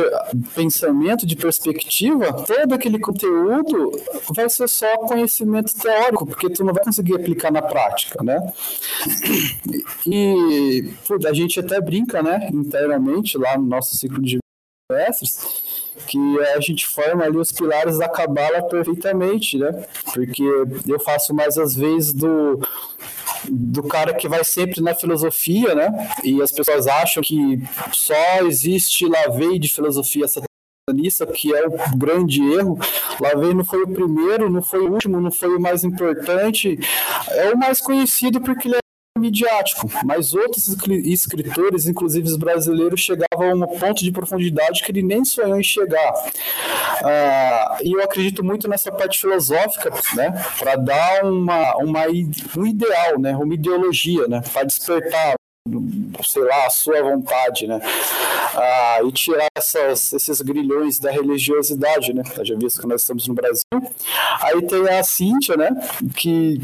[0.54, 3.92] pensamento, de perspectiva, todo aquele conteúdo
[4.36, 8.52] vai ser só conhecimento teórico, porque tu não vai conseguir aplicar na prática, né?
[10.06, 10.94] E
[11.28, 14.40] a gente até brinca, né, internamente lá no nosso ciclo de
[14.92, 15.69] mestres,
[16.08, 19.86] que a gente forma ali os pilares da cabala perfeitamente, né?
[20.14, 20.44] Porque
[20.88, 22.60] eu faço mais às vezes do
[23.50, 26.10] do cara que vai sempre na filosofia, né?
[26.24, 27.62] E as pessoas acham que
[27.94, 32.78] só existe Lavey de filosofia satanista, que é o grande erro.
[33.20, 36.78] Lavey não foi o primeiro, não foi o último, não foi o mais importante.
[37.30, 38.89] É o mais conhecido porque ele é
[39.20, 45.04] midiático, mas outros escritores, inclusive os brasileiros, chegavam a um ponto de profundidade que ele
[45.04, 46.14] nem sonhou em chegar.
[47.04, 52.06] Ah, e eu acredito muito nessa parte filosófica, né, para dar uma, uma,
[52.58, 55.36] um ideal, né, uma ideologia, né, para despertar
[56.24, 57.80] sei lá, a sua vontade, né?
[58.62, 62.24] Ah, e tirar essas, esses grilhões da religiosidade, né?
[62.44, 63.64] Já visto que nós estamos no Brasil.
[64.42, 65.70] Aí tem a Cíntia, né?
[66.16, 66.60] Que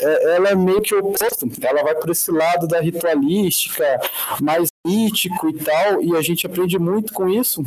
[0.00, 1.50] é, ela é meio que oposto.
[1.62, 3.84] Ela vai por esse lado da ritualística,
[4.40, 7.62] mais mítico e tal, e a gente aprende muito com isso,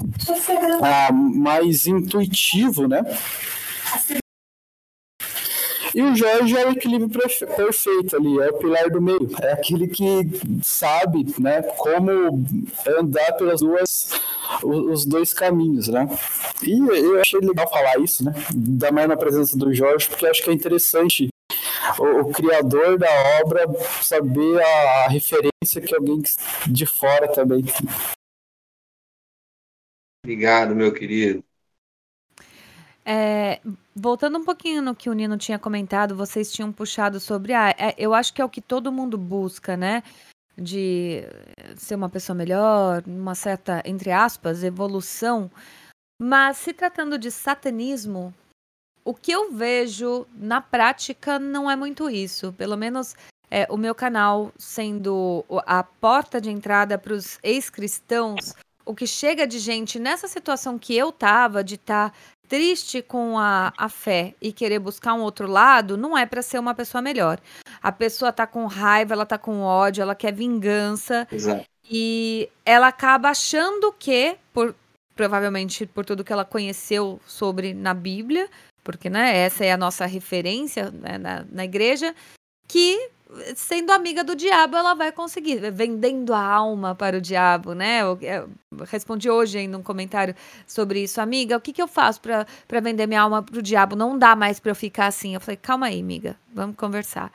[0.81, 3.03] ah, mais intuitivo, né?
[5.93, 7.09] E o Jorge é o equilíbrio
[7.55, 9.29] perfeito ali, é o pilar do meio.
[9.41, 10.03] É aquele que
[10.63, 12.43] sabe né, como
[12.87, 14.09] andar pelas duas,
[14.63, 16.09] os dois caminhos, né?
[16.63, 18.33] E eu achei legal falar isso, né?
[18.51, 21.29] Ainda mais na presença do Jorge, porque acho que é interessante
[21.99, 23.09] o, o, criador da
[23.43, 23.67] obra
[24.01, 26.23] saber a, a, referência que alguém
[26.67, 27.63] de fora também.
[30.23, 31.43] Obrigado, meu querido.
[33.05, 33.59] É,
[33.95, 37.53] voltando um pouquinho no que o Nino tinha comentado, vocês tinham puxado sobre.
[37.53, 40.03] Ah, é, eu acho que é o que todo mundo busca, né?
[40.57, 41.23] De
[41.75, 45.51] ser uma pessoa melhor, uma certa, entre aspas, evolução.
[46.21, 48.33] Mas se tratando de satanismo,
[49.03, 52.53] o que eu vejo na prática não é muito isso.
[52.53, 53.15] Pelo menos
[53.51, 58.53] é, o meu canal sendo a porta de entrada para os ex-cristãos,
[58.85, 63.37] o que chega de gente nessa situação que eu tava, de estar tá triste com
[63.37, 67.01] a, a fé e querer buscar um outro lado, não é para ser uma pessoa
[67.01, 67.39] melhor.
[67.81, 71.27] A pessoa tá com raiva, ela tá com ódio, ela quer vingança.
[71.31, 71.65] Exato.
[71.89, 74.75] E ela acaba achando que, por,
[75.15, 78.49] provavelmente por tudo que ela conheceu sobre na Bíblia,
[78.83, 82.15] porque né, essa é a nossa referência né, na, na igreja,
[82.67, 83.09] que
[83.55, 88.01] sendo amiga do diabo, ela vai conseguir, vendendo a alma para o diabo, né?
[88.01, 88.49] Eu, eu
[88.85, 90.35] respondi hoje em um comentário
[90.67, 93.95] sobre isso, amiga, o que, que eu faço para vender minha alma para o diabo?
[93.95, 95.33] Não dá mais para eu ficar assim.
[95.33, 97.31] Eu falei, calma aí, amiga, vamos conversar.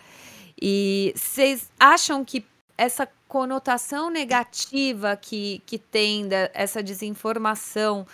[0.60, 2.44] E vocês acham que
[2.76, 8.06] essa conotação negativa que, que tem da, essa desinformação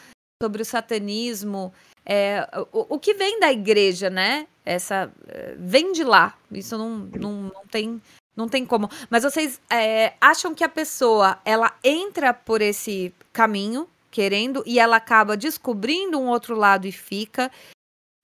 [0.42, 1.72] sobre o satanismo
[2.06, 4.46] é, o, o que vem da igreja, né?
[4.64, 6.36] Essa eh, vem de lá.
[6.50, 8.00] Isso não, não, não tem
[8.36, 8.90] não tem como.
[9.08, 14.96] Mas vocês é, acham que a pessoa ela entra por esse caminho querendo e ela
[14.96, 17.50] acaba descobrindo um outro lado e fica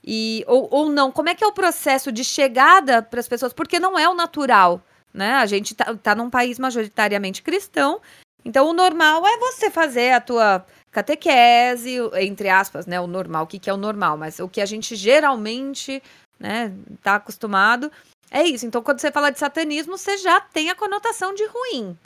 [0.04, 1.12] e ou, ou não?
[1.12, 3.52] Como é que é o processo de chegada para as pessoas?
[3.52, 5.34] Porque não é o natural, né?
[5.34, 8.00] A gente tá, tá num país majoritariamente cristão,
[8.44, 13.46] então o normal é você fazer a tua catequese, entre aspas, né, o normal, o
[13.46, 16.03] que, que é o normal, mas o que a gente geralmente,
[16.38, 16.72] né,
[17.03, 17.90] tá acostumado,
[18.31, 18.66] é isso.
[18.66, 21.96] Então, quando você fala de satanismo, você já tem a conotação de ruim.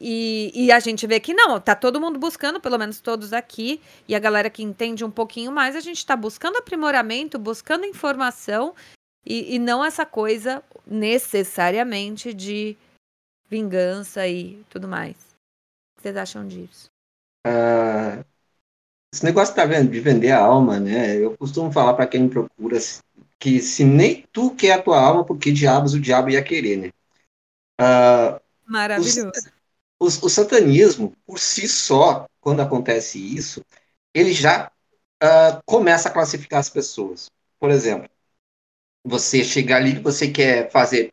[0.00, 3.82] E, e, a gente vê que não, tá todo mundo buscando, pelo menos todos aqui,
[4.08, 8.74] e a galera que entende um pouquinho mais, a gente tá buscando aprimoramento, buscando informação,
[9.26, 12.78] e, e não essa coisa necessariamente de
[13.50, 15.29] vingança e tudo mais.
[16.00, 16.90] O que vocês acham disso?
[17.44, 18.24] Ah,
[19.12, 21.16] esse negócio tá vendo, de vender a alma, né?
[21.16, 22.78] Eu costumo falar para quem me procura
[23.38, 26.76] que se nem tu quer a tua alma, por que diabos o diabo ia querer,
[26.76, 26.90] né?
[27.78, 29.32] Ah, Maravilhoso.
[29.98, 33.62] o, o satanismo, por si só, quando acontece isso,
[34.14, 34.70] ele já
[35.22, 37.30] uh, começa a classificar as pessoas.
[37.58, 38.08] Por exemplo,
[39.04, 41.12] você chega ali, você quer fazer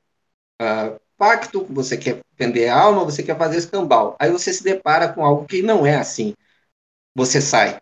[0.61, 4.15] uh, pacto, você quer vender alma, você quer fazer escambau.
[4.19, 6.33] Aí você se depara com algo que não é assim.
[7.15, 7.79] Você sai.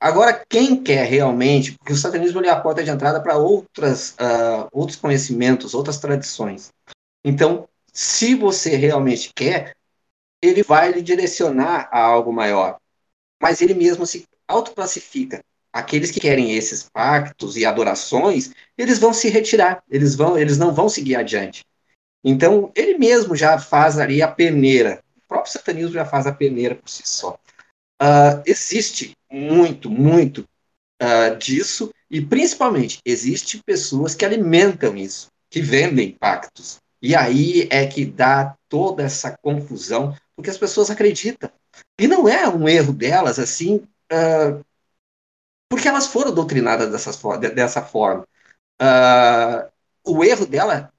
[0.00, 4.66] Agora, quem quer realmente, porque o satanismo é a porta de entrada para outras, uh,
[4.72, 6.70] outros conhecimentos, outras tradições.
[7.22, 9.74] Então, se você realmente quer,
[10.40, 12.78] ele vai lhe direcionar a algo maior.
[13.42, 15.44] Mas ele mesmo se autoclassifica.
[15.72, 20.74] Aqueles que querem esses pactos e adorações, eles vão se retirar, eles, vão, eles não
[20.74, 21.62] vão seguir adiante.
[22.24, 25.02] Então, ele mesmo já faz ali a peneira.
[25.16, 27.38] O próprio satanismo já faz a peneira por si só.
[28.00, 30.46] Uh, existe muito, muito
[31.02, 36.78] uh, disso, e principalmente, existe pessoas que alimentam isso, que vendem pactos.
[37.02, 41.50] E aí é que dá toda essa confusão, porque as pessoas acreditam.
[41.98, 43.76] E não é um erro delas, assim,
[44.12, 44.64] uh,
[45.68, 48.26] porque elas foram doutrinadas dessa, dessa forma.
[50.04, 50.92] o erro dela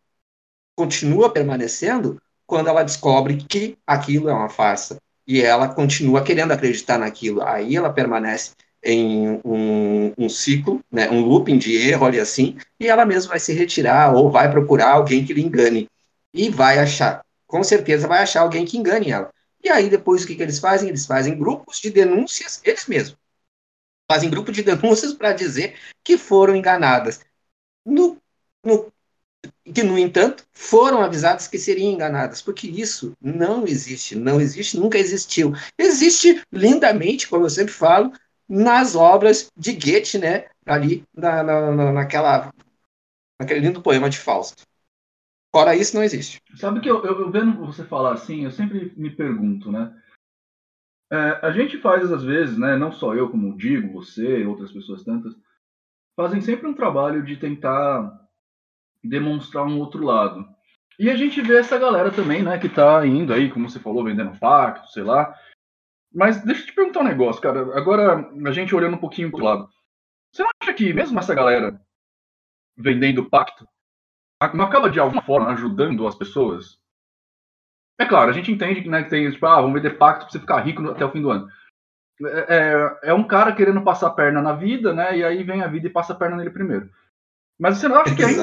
[0.82, 6.98] continua permanecendo quando ela descobre que aquilo é uma farsa e ela continua querendo acreditar
[6.98, 7.44] naquilo.
[7.44, 12.88] Aí ela permanece em um, um, ciclo, né, um looping de erro, olha assim, e
[12.88, 15.88] ela mesma vai se retirar ou vai procurar alguém que lhe engane.
[16.34, 19.30] E vai achar, com certeza vai achar alguém que engane ela.
[19.64, 20.90] E aí depois o que, que eles fazem?
[20.90, 23.20] Eles fazem grupos de denúncias, eles mesmos.
[24.10, 27.22] Fazem grupo de denúncias para dizer que foram enganadas.
[27.86, 28.18] No,
[28.66, 28.92] no
[29.74, 34.98] que, no entanto, foram avisadas que seriam enganadas, porque isso não existe, não existe, nunca
[34.98, 35.54] existiu.
[35.78, 38.12] Existe lindamente, como eu sempre falo,
[38.48, 42.54] nas obras de Goethe, né, ali na, na, naquela,
[43.40, 44.64] naquele lindo poema de Fausto.
[45.54, 46.42] Fora isso, não existe.
[46.56, 49.94] Sabe que eu, eu, eu vendo você falar assim, eu sempre me pergunto, né?
[51.12, 52.78] É, a gente faz às vezes, né?
[52.78, 55.36] Não só eu, como digo, você, outras pessoas tantas,
[56.16, 58.21] fazem sempre um trabalho de tentar
[59.04, 60.48] demonstrar um outro lado.
[61.00, 64.04] E a gente vê essa galera também, né, que tá indo aí, como você falou,
[64.04, 65.36] vendendo pacto, sei lá.
[66.14, 67.78] Mas deixa eu te perguntar um negócio, cara.
[67.78, 69.70] Agora, a gente olhando um pouquinho pro lado.
[70.32, 71.82] Você não acha que mesmo essa galera
[72.78, 73.68] vendendo pacto
[74.54, 76.80] não acaba de alguma forma ajudando as pessoas?
[78.00, 80.32] É claro, a gente entende que, né, que tem, tipo, ah, vamos vender pacto pra
[80.32, 81.48] você ficar rico até o fim do ano.
[82.24, 85.18] É, é, é um cara querendo passar a perna na vida, né?
[85.18, 86.90] E aí vem a vida e passa a perna nele primeiro.
[87.60, 88.36] Mas você não acha que aí,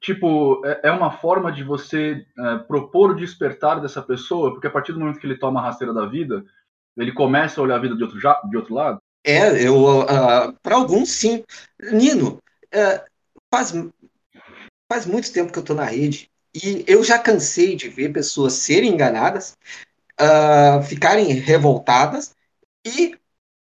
[0.00, 4.70] tipo, é, é uma forma de você é, propor o despertar dessa pessoa, porque a
[4.70, 6.44] partir do momento que ele toma a rasteira da vida,
[6.96, 8.98] ele começa a olhar a vida de outro, de outro lado?
[9.24, 11.44] É, eu, uh, ah, para alguns sim.
[11.92, 12.40] Nino,
[12.74, 13.04] uh,
[13.52, 13.72] faz,
[14.90, 18.54] faz muito tempo que eu estou na rede e eu já cansei de ver pessoas
[18.54, 19.56] serem enganadas,
[20.20, 22.34] uh, ficarem revoltadas
[22.86, 23.14] e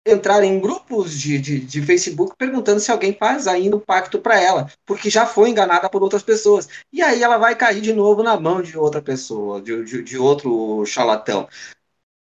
[0.08, 4.20] entrar em grupos de, de, de, Facebook perguntando se alguém faz ainda o um pacto
[4.20, 6.68] para ela, porque já foi enganada por outras pessoas.
[6.92, 10.18] E aí ela vai cair de novo na mão de outra pessoa, de, de, de
[10.18, 11.48] outro charlatão.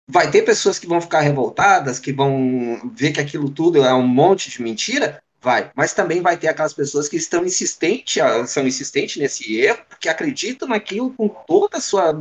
[0.07, 4.07] Vai ter pessoas que vão ficar revoltadas, que vão ver que aquilo tudo é um
[4.07, 5.71] monte de mentira, vai.
[5.75, 10.67] Mas também vai ter aquelas pessoas que estão insistentes, são insistentes nesse erro, que acreditam
[10.67, 12.13] naquilo com toda sua,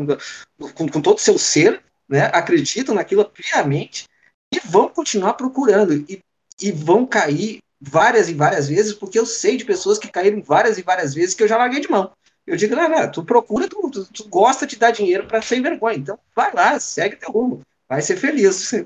[0.74, 2.30] com, com todo o seu ser, né?
[2.32, 4.06] Acreditam naquilo piamente
[4.52, 6.20] e vão continuar procurando e,
[6.60, 10.78] e vão cair várias e várias vezes, porque eu sei de pessoas que caíram várias
[10.78, 12.10] e várias vezes que eu já larguei de mão.
[12.46, 15.60] Eu digo, não, não, tu procura, tu, tu, tu gosta de dar dinheiro para sem
[15.60, 18.72] vergonha, então vai lá, segue teu rumo, vai ser feliz.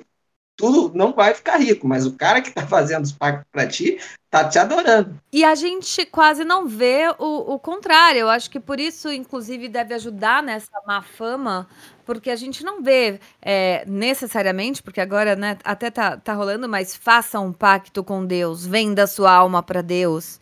[0.55, 3.98] Tudo não vai ficar rico, mas o cara que tá fazendo os pactos para ti
[4.31, 5.18] tá te adorando.
[5.33, 8.20] E a gente quase não vê o, o contrário.
[8.20, 11.66] Eu acho que por isso, inclusive, deve ajudar nessa má fama
[12.12, 16.94] porque a gente não vê é, necessariamente, porque agora né, até tá, tá rolando, mas
[16.94, 20.38] faça um pacto com Deus, venda sua alma para Deus.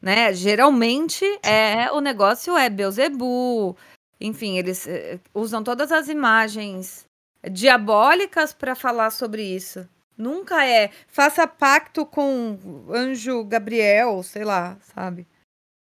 [0.00, 0.32] Né?
[0.32, 3.76] Geralmente é o negócio é Beuzebu,
[4.20, 7.06] enfim, eles é, usam todas as imagens
[7.48, 9.88] diabólicas para falar sobre isso.
[10.18, 12.58] Nunca é faça pacto com
[12.90, 15.24] anjo Gabriel, sei lá, sabe?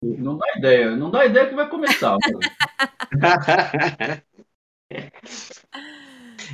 [0.01, 2.15] Não dá ideia, não dá ideia que vai começar.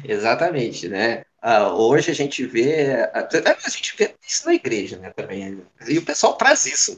[0.04, 1.24] Exatamente, né?
[1.44, 5.12] Uh, hoje a gente vê a gente vê isso na igreja, né?
[5.12, 6.98] Também e o pessoal traz isso.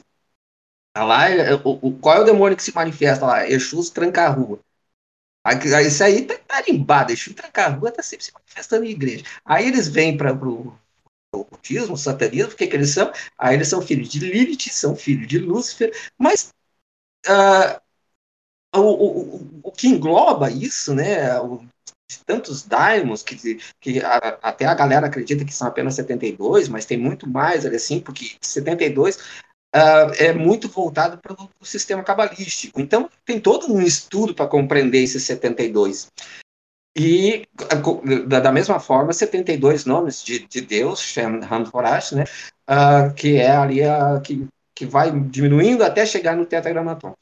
[0.94, 1.26] Tá lá,
[1.64, 3.48] o, o, qual é o demônio que se manifesta lá?
[3.48, 4.60] Exus tranca a rua.
[5.86, 9.24] Isso aí tá tarimbado, Exu tranca a rua tá sempre se manifestando em igreja.
[9.44, 10.74] Aí eles vêm para o
[11.34, 13.12] ocultismo, satanismo, o que, que eles são?
[13.38, 16.52] Aí eles são filhos de Lilith, são filhos de Lúcifer, mas
[17.28, 17.80] uh,
[18.74, 21.64] o, o, o, que engloba isso, né, o,
[22.26, 26.98] tantos daimons que, que a, até a galera acredita que são apenas 72, mas tem
[26.98, 29.16] muito mais ali assim, porque 72
[29.74, 32.80] uh, é muito voltado para o sistema cabalístico.
[32.80, 36.08] Então, tem todo um estudo para compreender esses 72.
[36.96, 37.48] E,
[38.28, 42.24] da mesma forma, 72 nomes de, de Deus, Shem Hamforash, né,
[42.70, 47.14] uh, que é ali a, que, que vai diminuindo até chegar no tetragramaton.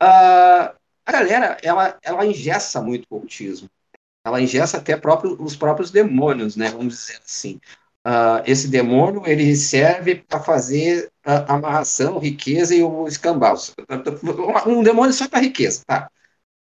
[0.00, 0.72] Uh,
[1.06, 3.70] a galera, ela, ela ingessa muito o ocultismo.
[4.24, 7.60] Ela ingessa até próprio, os próprios demônios, né, vamos dizer assim.
[8.06, 13.56] Uh, esse demônio ele serve para fazer a amarração, riqueza e o escambau.
[14.66, 16.10] Um demônio só para riqueza, tá?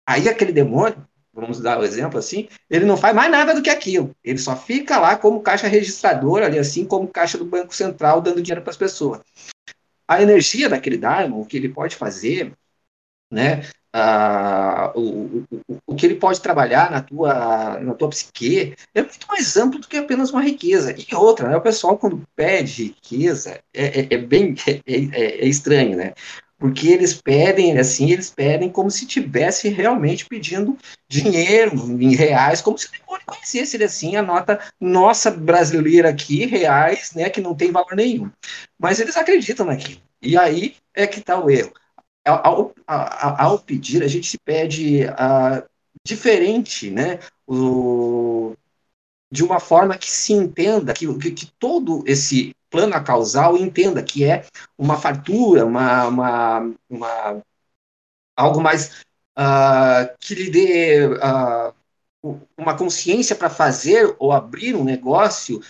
[0.06, 0.96] Aí aquele demônio,
[1.32, 4.14] vamos dar o um exemplo assim, ele não faz mais nada do que aquilo.
[4.24, 8.42] Ele só fica lá como caixa registradora, ali assim como caixa do Banco Central, dando
[8.42, 9.20] dinheiro para as pessoas.
[10.08, 12.52] A energia daquele daimon, o que ele pode fazer,
[13.30, 13.62] né?
[13.94, 19.26] Uh, o, o, o que ele pode trabalhar na tua, na tua psique é muito
[19.26, 20.94] mais amplo do que apenas uma riqueza.
[20.96, 25.46] E outra, né, o pessoal quando pede riqueza é, é, é bem é, é, é,
[25.46, 26.12] estranho, né?
[26.58, 30.76] Porque eles pedem assim, eles pedem como se tivesse realmente pedindo
[31.08, 36.46] dinheiro em reais, como se o demônio conhecesse ele assim, a nota nossa brasileira aqui,
[36.46, 38.28] reais, né, que não tem valor nenhum.
[38.78, 40.00] Mas eles acreditam naquilo.
[40.20, 41.72] E aí é que está o erro
[42.24, 45.66] ao, ao, ao, pedir, a gente se pede uh,
[46.04, 47.20] diferente, né?
[47.46, 48.54] O,
[49.30, 54.24] de uma forma que se entenda, que, que, que, todo esse plano causal entenda que
[54.24, 54.44] é
[54.76, 57.42] uma fartura, uma, uma, uma
[58.36, 59.02] algo mais
[59.38, 61.74] uh, que lhe dê uh,
[62.56, 65.60] uma consciência para fazer ou abrir um negócio,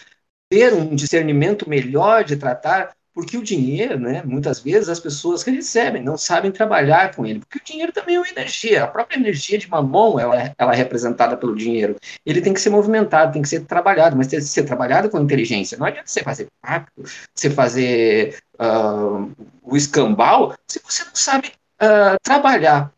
[0.49, 6.01] ter um discernimento melhor de tratar porque o dinheiro, né, muitas vezes as pessoas recebem,
[6.01, 9.59] não sabem trabalhar com ele, porque o dinheiro também é uma energia, a própria energia
[9.59, 11.97] de mamão, ela, é, ela é representada pelo dinheiro.
[12.25, 15.19] Ele tem que ser movimentado, tem que ser trabalhado, mas tem que ser trabalhado com
[15.19, 15.77] inteligência.
[15.77, 17.03] Não adianta você fazer pacto,
[17.35, 19.29] você fazer uh,
[19.65, 21.51] o escambau, se você não sabe
[21.83, 22.93] uh, trabalhar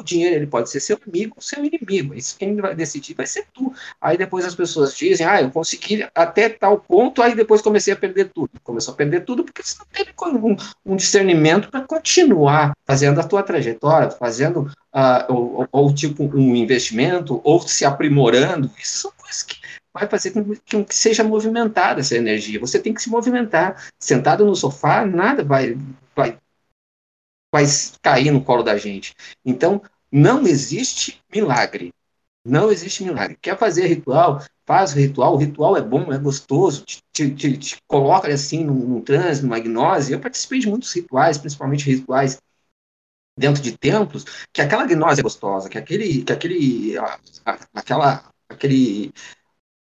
[0.00, 2.14] o dinheiro ele pode ser seu amigo ou seu inimigo.
[2.14, 3.72] Isso quem vai decidir vai ser tu.
[4.00, 7.96] Aí depois as pessoas dizem, ah, eu consegui até tal ponto, aí depois comecei a
[7.96, 8.50] perder tudo.
[8.62, 13.24] Começou a perder tudo porque você não teve um, um discernimento para continuar fazendo a
[13.24, 18.70] tua trajetória, fazendo uh, ou, ou, tipo um investimento, ou se aprimorando.
[18.78, 19.56] Isso são coisas que
[19.94, 22.60] vai fazer com que, que seja movimentada essa energia.
[22.60, 23.88] Você tem que se movimentar.
[23.98, 25.76] Sentado no sofá, nada vai,
[26.14, 26.36] vai
[27.56, 27.64] vai
[28.02, 29.14] cair no colo da gente.
[29.44, 29.80] Então,
[30.12, 31.92] não existe milagre.
[32.44, 33.38] Não existe milagre.
[33.40, 34.42] Quer fazer ritual?
[34.66, 35.34] Faz o ritual.
[35.34, 39.58] O ritual é bom, é gostoso, te, te, te coloca assim num, num transe, numa
[39.58, 40.12] gnose.
[40.12, 42.38] Eu participei de muitos rituais, principalmente rituais
[43.38, 46.94] dentro de templos, que aquela gnose é gostosa, que aquele, que aquele,
[47.74, 49.12] aquela, aquele,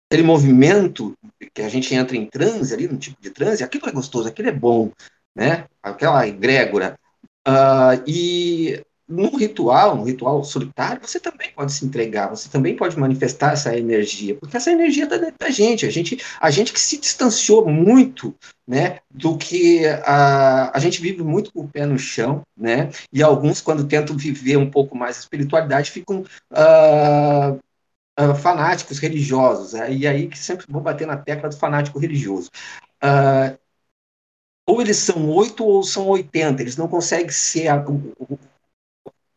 [0.09, 1.16] aquele movimento
[1.53, 4.49] que a gente entra em transe ali, num tipo de transe, aquilo é gostoso, aquilo
[4.49, 4.91] é bom,
[5.35, 5.66] né?
[5.83, 6.99] Aquela egrégora.
[7.47, 12.99] Uh, e no ritual, no ritual solitário, você também pode se entregar, você também pode
[12.99, 16.80] manifestar essa energia, porque essa energia está dentro da gente, a gente, a gente que
[16.80, 18.34] se distanciou muito,
[18.66, 23.22] né, do que a, a gente vive muito com o pé no chão, né, e
[23.22, 27.61] alguns quando tentam viver um pouco mais a espiritualidade ficam uh,
[28.18, 32.49] uh, fanáticos religiosos, é, e aí que sempre vou bater na tecla do fanático religioso.
[34.67, 38.39] Ou eles são oito ou são oitenta, eles não conseguem ser a, o, o,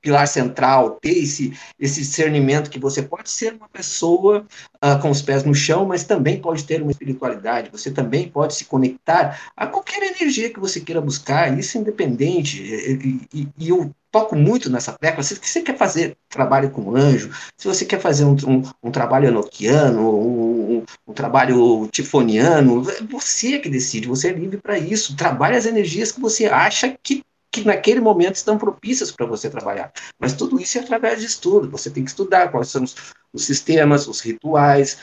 [0.08, 5.22] pilar central, ter esse, esse discernimento que você pode ser uma pessoa uh, com os
[5.22, 9.68] pés no chão, mas também pode ter uma espiritualidade, você também pode se conectar a
[9.68, 14.70] qualquer energia que você queira buscar, isso é independente, e, e, e eu toco muito
[14.70, 18.62] nessa tecla, se você quer fazer trabalho com anjo, se você quer fazer um, um,
[18.84, 24.78] um trabalho enoquiano, um, um, trabalho tifoniano, é você que decide, você é livre para
[24.78, 25.16] isso.
[25.16, 29.92] Trabalhe as energias que você acha que, que naquele momento estão propícias para você trabalhar.
[30.20, 31.70] Mas tudo isso é através de estudo.
[31.72, 32.96] Você tem que estudar quais são os,
[33.34, 35.00] os sistemas, os rituais.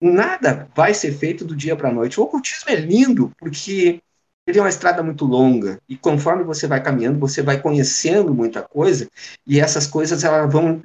[0.00, 2.20] Nada vai ser feito do dia para a noite.
[2.20, 4.00] O ocultismo é lindo porque
[4.48, 8.62] ele é uma estrada muito longa e conforme você vai caminhando, você vai conhecendo muita
[8.62, 9.06] coisa
[9.46, 10.80] e essas coisas elas vão,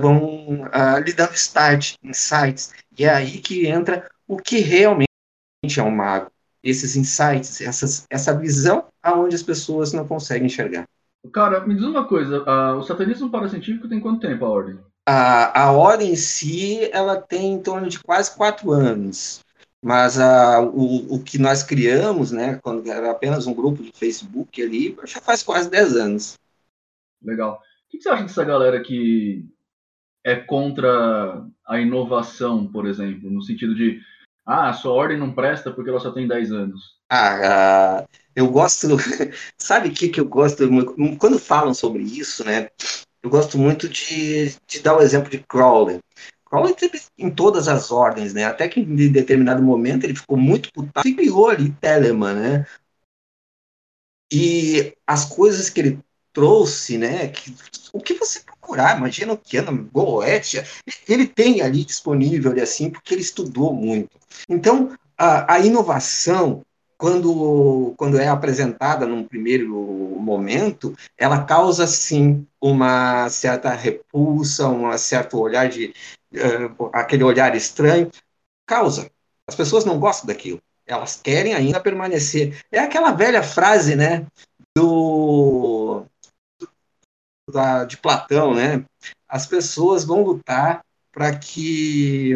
[0.00, 2.72] vão uh, lhe dando start, insights.
[2.96, 5.08] E é aí que entra o que realmente
[5.76, 6.30] é um mago.
[6.62, 10.86] Esses insights, essas, essa visão aonde as pessoas não conseguem enxergar.
[11.32, 14.78] Cara, me diz uma coisa, uh, o satanismo paracientífico tem quanto tempo a ordem?
[15.04, 19.40] A, a ordem em si, ela tem em torno de quase quatro anos.
[19.82, 24.60] Mas a, o, o que nós criamos, né, quando era apenas um grupo de Facebook
[24.60, 26.34] ali, já faz quase 10 anos.
[27.22, 27.60] Legal.
[27.86, 29.46] O que você acha dessa galera que
[30.24, 34.00] é contra a inovação, por exemplo, no sentido de
[34.44, 36.96] ah, a sua ordem não presta porque ela só tem 10 anos.
[37.10, 38.88] Ah, ah, eu gosto.
[39.56, 40.68] Sabe o que, que eu gosto?
[41.18, 42.68] Quando falam sobre isso, né?
[43.22, 46.00] Eu gosto muito de, de dar o exemplo de Crowley.
[46.76, 48.44] Teve em todas as ordens, né?
[48.44, 52.66] Até que em determinado momento ele ficou muito putado e criou ali Telemann, né?
[54.32, 56.00] E as coisas que ele
[56.32, 57.28] trouxe, né?
[57.28, 57.54] Que,
[57.92, 59.60] o que você procurar, imagina o que
[59.92, 60.64] Goetia,
[61.08, 64.10] ele tem ali disponível ali assim, porque ele estudou muito.
[64.48, 66.64] Então, a, a inovação,
[66.98, 69.68] quando, quando é apresentada num primeiro
[70.18, 75.94] momento, ela causa sim uma certa repulsa, um certo olhar de
[76.34, 78.10] uh, aquele olhar estranho,
[78.66, 79.08] causa.
[79.46, 80.60] As pessoas não gostam daquilo.
[80.84, 82.60] Elas querem ainda permanecer.
[82.72, 84.26] É aquela velha frase, né,
[84.76, 86.04] do
[87.52, 88.84] da, de Platão, né?
[89.28, 92.34] As pessoas vão lutar para que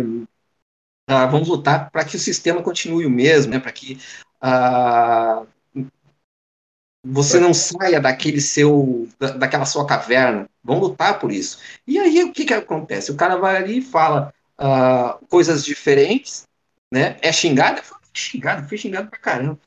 [1.10, 3.58] uh, vão lutar para que o sistema continue o mesmo, né?
[3.58, 3.98] Para que
[4.43, 5.47] uh,
[7.05, 10.49] você não saia daquele seu, da, daquela sua caverna.
[10.62, 11.59] Vão lutar por isso.
[11.86, 13.11] E aí o que que acontece?
[13.11, 16.47] O cara vai ali e fala uh, coisas diferentes,
[16.93, 17.16] né?
[17.20, 19.59] É xingado, fui xingado, fui xingado pra caramba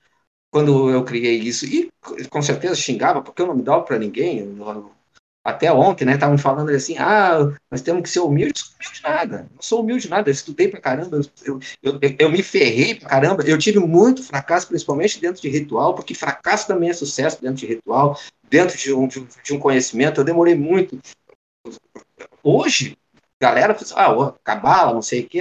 [0.51, 1.65] quando eu criei isso.
[1.65, 1.91] E
[2.29, 4.39] com certeza xingava, porque eu não me dava para ninguém.
[4.39, 4.91] Eu,
[5.45, 8.63] até ontem, né, estavam falando assim, ah, nós temos que ser humildes.
[8.63, 12.15] Eu sou humilde nada, não sou humilde nada, eu estudei pra caramba, eu, eu, eu,
[12.17, 16.65] eu, me ferrei pra caramba, eu tive muito fracasso, principalmente dentro de ritual, porque fracasso
[16.65, 18.19] também é sucesso dentro de ritual,
[18.49, 20.99] dentro de um, de, um conhecimento, eu demorei muito.
[22.41, 22.97] Hoje,
[23.39, 25.39] galera, ah, cabala, não sei o que,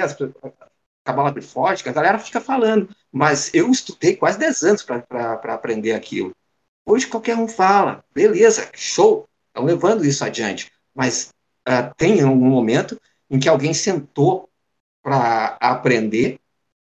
[1.03, 6.37] cabala trifótica, a galera fica falando, mas eu estudei quase 10 anos para aprender aquilo.
[6.85, 10.73] Hoje qualquer um fala, beleza, show, estão levando isso adiante.
[10.93, 11.33] Mas
[11.69, 13.01] uh, tem um momento
[13.31, 14.51] em que alguém sentou
[15.03, 16.41] para aprender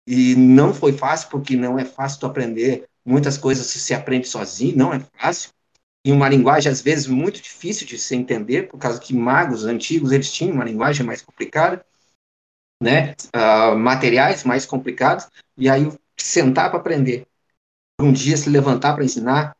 [0.05, 4.27] e não foi fácil, porque não é fácil tu aprender muitas coisas se se aprende
[4.27, 5.51] sozinho, não é fácil.
[6.03, 10.11] Em uma linguagem, às vezes, muito difícil de se entender, por causa que magos antigos,
[10.11, 11.85] eles tinham uma linguagem mais complicada,
[12.81, 13.13] né?
[13.35, 17.27] Uh, materiais mais complicados, e aí sentar para aprender,
[17.99, 19.55] um dia se levantar para ensinar,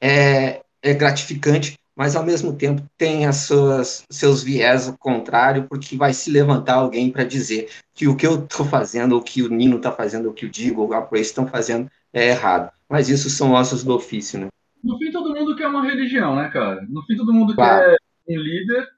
[0.00, 6.14] é, é gratificante, mas ao mesmo tempo tem as suas, seus viés contrário, porque vai
[6.14, 9.76] se levantar alguém para dizer que o que eu estou fazendo, o que o Nino
[9.76, 12.72] está fazendo, o que o Digo, o Apoio estão fazendo é errado.
[12.88, 14.48] Mas isso são ossos do ofício, né?
[14.82, 16.84] No fim, todo mundo quer uma religião, né, cara?
[16.88, 17.90] No fim, todo mundo claro.
[17.90, 17.96] quer
[18.28, 18.88] um líder,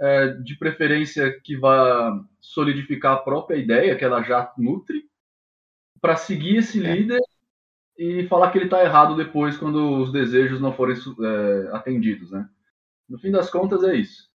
[0.00, 5.04] é, de preferência que vá solidificar a própria ideia, que ela já nutre,
[6.00, 6.94] para seguir esse é.
[6.94, 7.20] líder
[7.96, 12.48] e falar que ele está errado depois quando os desejos não forem é, atendidos, né?
[13.08, 14.30] No fim das contas é isso.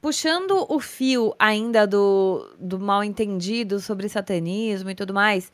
[0.00, 5.50] Puxando o fio ainda do, do mal entendido sobre satanismo e tudo mais,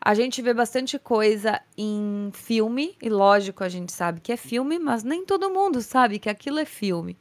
[0.00, 4.78] a gente vê bastante coisa em filme, e lógico, a gente sabe que é filme,
[4.78, 7.16] mas nem todo mundo sabe que aquilo é filme.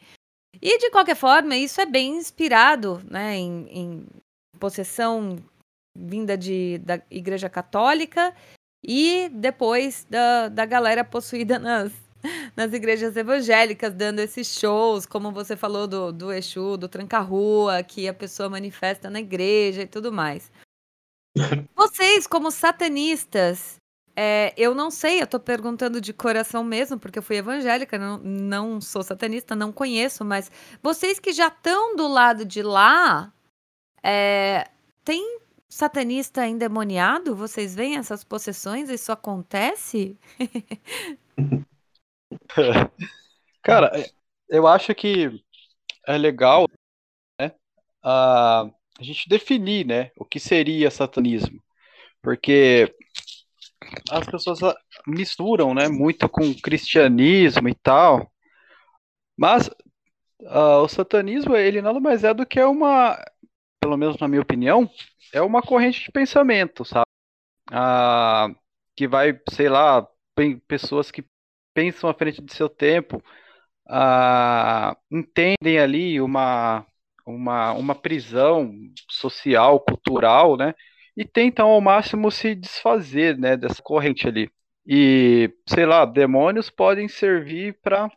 [0.61, 4.05] E de qualquer forma, isso é bem inspirado né, em, em
[4.59, 5.37] possessão
[5.95, 8.33] vinda de, da Igreja Católica
[8.83, 11.91] e depois da, da galera possuída nas,
[12.55, 18.07] nas igrejas evangélicas, dando esses shows, como você falou do, do Exu, do Tranca-Rua, que
[18.07, 20.51] a pessoa manifesta na igreja e tudo mais.
[21.75, 23.77] Vocês, como satanistas,
[24.15, 28.19] é, eu não sei, eu tô perguntando de coração mesmo, porque eu fui evangélica, não,
[28.19, 33.33] não sou satanista, não conheço, mas vocês que já estão do lado de lá,
[34.03, 34.69] é,
[35.03, 35.39] tem
[35.73, 37.35] satanista endemoniado?
[37.35, 38.89] Vocês veem essas possessões?
[38.89, 40.17] Isso acontece?
[43.61, 43.91] Cara,
[44.47, 45.43] eu acho que
[46.07, 46.67] é legal
[47.39, 47.51] né,
[48.03, 48.69] a,
[48.99, 51.61] a gente definir né, o que seria satanismo.
[52.21, 52.95] Porque
[54.11, 54.59] as pessoas
[55.07, 58.31] misturam né, muito com cristianismo e tal.
[59.35, 59.67] Mas
[60.41, 63.17] uh, o satanismo, ele nada mais é do que uma,
[63.83, 64.89] pelo menos na minha opinião,
[65.33, 67.05] é uma corrente de pensamento, sabe?
[67.69, 68.47] Ah,
[68.95, 70.07] que vai, sei lá,
[70.69, 71.25] pessoas que
[71.73, 73.21] pensam à frente do seu tempo,
[73.89, 76.85] ah, entendem ali uma,
[77.25, 78.71] uma, uma prisão
[79.09, 80.73] social, cultural, né?
[81.17, 84.49] E tentam ao máximo se desfazer, né, dessa corrente ali.
[84.87, 88.09] E, sei lá, demônios podem servir para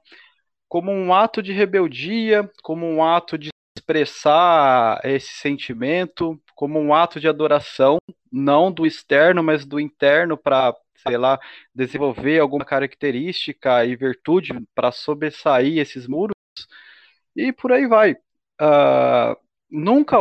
[0.69, 7.21] como um ato de rebeldia, como um ato de expressar esse sentimento como um ato
[7.21, 7.99] de adoração,
[8.33, 10.75] não do externo, mas do interno para,
[11.07, 11.39] sei lá,
[11.75, 16.35] desenvolver alguma característica e virtude para sobressair esses muros
[17.35, 18.13] e por aí vai.
[18.61, 19.37] uh,
[19.71, 20.17] nunca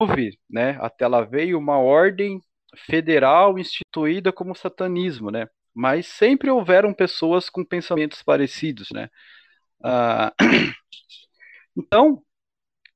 [0.00, 2.40] houve, né, até lá veio uma ordem
[2.86, 5.48] federal instituída como satanismo, né?
[5.74, 9.08] Mas sempre houveram pessoas com pensamentos parecidos, né?
[9.80, 10.30] Uh,
[11.76, 12.22] então,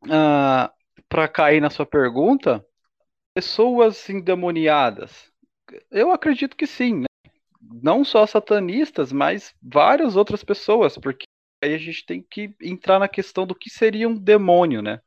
[0.06, 0.72] uh,
[1.08, 2.64] para cair na sua pergunta,
[3.34, 5.32] pessoas endemoniadas,
[5.90, 7.06] eu acredito que sim, né?
[7.60, 11.24] Não só satanistas, mas várias outras pessoas, porque
[11.62, 15.00] aí a gente tem que entrar na questão do que seria um demônio, né?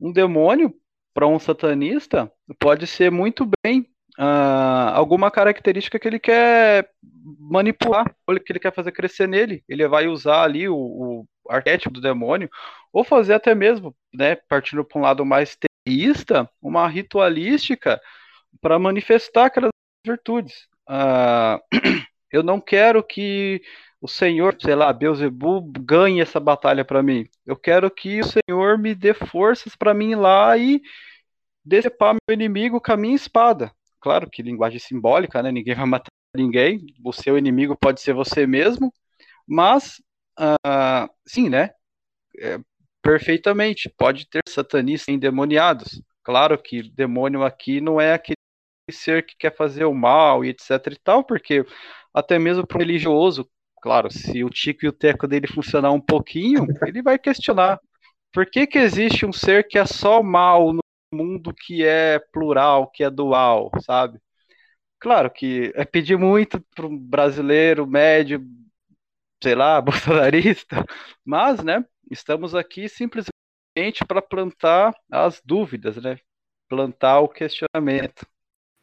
[0.00, 0.74] Um demônio,
[1.12, 6.90] para um satanista, pode ser muito bem uh, alguma característica que ele quer
[7.38, 9.62] manipular, ou que ele quer fazer crescer nele.
[9.68, 12.50] Ele vai usar ali o, o arquétipo do demônio,
[12.92, 15.56] ou fazer até mesmo, né, partindo para um lado mais
[15.86, 18.00] teísta, uma ritualística
[18.60, 19.70] para manifestar aquelas
[20.04, 20.66] virtudes.
[20.88, 21.60] Uh,
[22.32, 23.62] eu não quero que
[24.00, 27.26] o Senhor, sei lá, Beuzebu, ganhe essa batalha para mim.
[27.44, 30.80] Eu quero que o Senhor me dê forças para mim ir lá e
[31.64, 33.72] decepar meu inimigo com a minha espada.
[34.00, 35.50] Claro que linguagem simbólica, né?
[35.50, 36.86] Ninguém vai matar ninguém.
[37.04, 38.92] O seu inimigo pode ser você mesmo,
[39.46, 40.00] mas
[40.38, 41.70] uh, sim, né?
[42.38, 42.58] É,
[43.02, 43.92] perfeitamente.
[43.96, 46.02] Pode ter satanistas endemoniados.
[46.22, 48.36] Claro que demônio aqui não é aquele
[48.90, 51.64] ser que quer fazer o mal e etc e tal, porque
[52.12, 53.48] até mesmo para o religioso,
[53.82, 57.80] claro, se o tico e o teco dele funcionar um pouquinho, ele vai questionar
[58.32, 60.80] por que que existe um ser que é só mal no
[61.12, 64.20] mundo que é plural, que é dual, sabe?
[64.98, 68.44] Claro que é pedir muito para um brasileiro médio,
[69.42, 70.84] sei lá, bolsonarista,
[71.24, 76.18] mas, né, estamos aqui simplesmente para plantar as dúvidas, né?
[76.68, 78.26] Plantar o questionamento.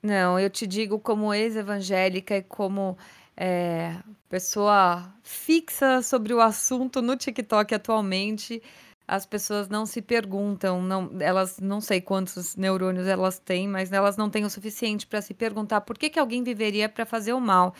[0.02, 2.98] Não, eu te digo como ex-evangélica e como
[3.36, 3.98] é,
[4.30, 8.62] pessoa fixa sobre o assunto no TikTok atualmente,
[9.08, 14.18] as pessoas não se perguntam, não, elas não sei quantos neurônios elas têm, mas elas
[14.18, 17.40] não têm o suficiente para se perguntar por que, que alguém viveria para fazer o
[17.40, 17.76] mal.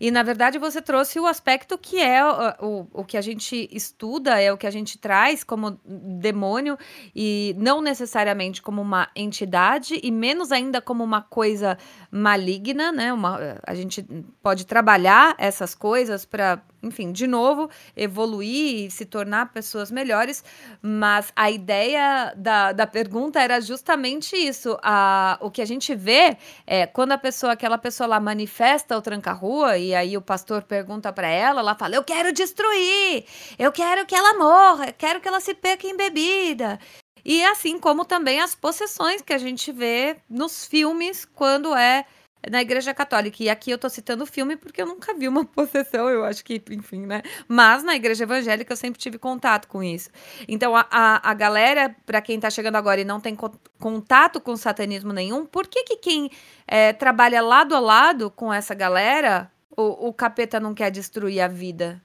[0.00, 2.24] E na verdade você trouxe o aspecto que é
[2.60, 6.78] o, o, que a gente estuda, é o que a gente traz como demônio,
[7.14, 11.76] e não necessariamente como uma entidade, e menos ainda como uma coisa
[12.10, 13.12] maligna, né?
[13.12, 14.02] Uma, a gente
[14.42, 20.42] pode trabalhar essas coisas para enfim, de novo, evoluir e se tornar pessoas melhores.
[20.80, 24.78] Mas a ideia da, da pergunta era justamente isso.
[24.82, 29.02] A, o que a gente vê é quando a pessoa, aquela pessoa lá manifesta o
[29.02, 33.24] tranca-rua, e aí o pastor pergunta para ela, ela fala: Eu quero destruir,
[33.58, 36.78] eu quero que ela morra, eu quero que ela se perca em bebida.
[37.24, 42.06] E assim como também as possessões que a gente vê nos filmes quando é
[42.48, 43.42] na Igreja Católica.
[43.42, 46.44] E aqui eu tô citando o filme porque eu nunca vi uma possessão, eu acho
[46.44, 47.22] que, enfim, né?
[47.48, 50.10] Mas na Igreja Evangélica eu sempre tive contato com isso.
[50.48, 54.40] Então, a, a, a galera, para quem tá chegando agora e não tem co contato
[54.40, 56.30] com satanismo nenhum, por que que quem
[56.66, 61.48] é, trabalha lado a lado com essa galera, o, o capeta não quer destruir a
[61.48, 62.02] vida?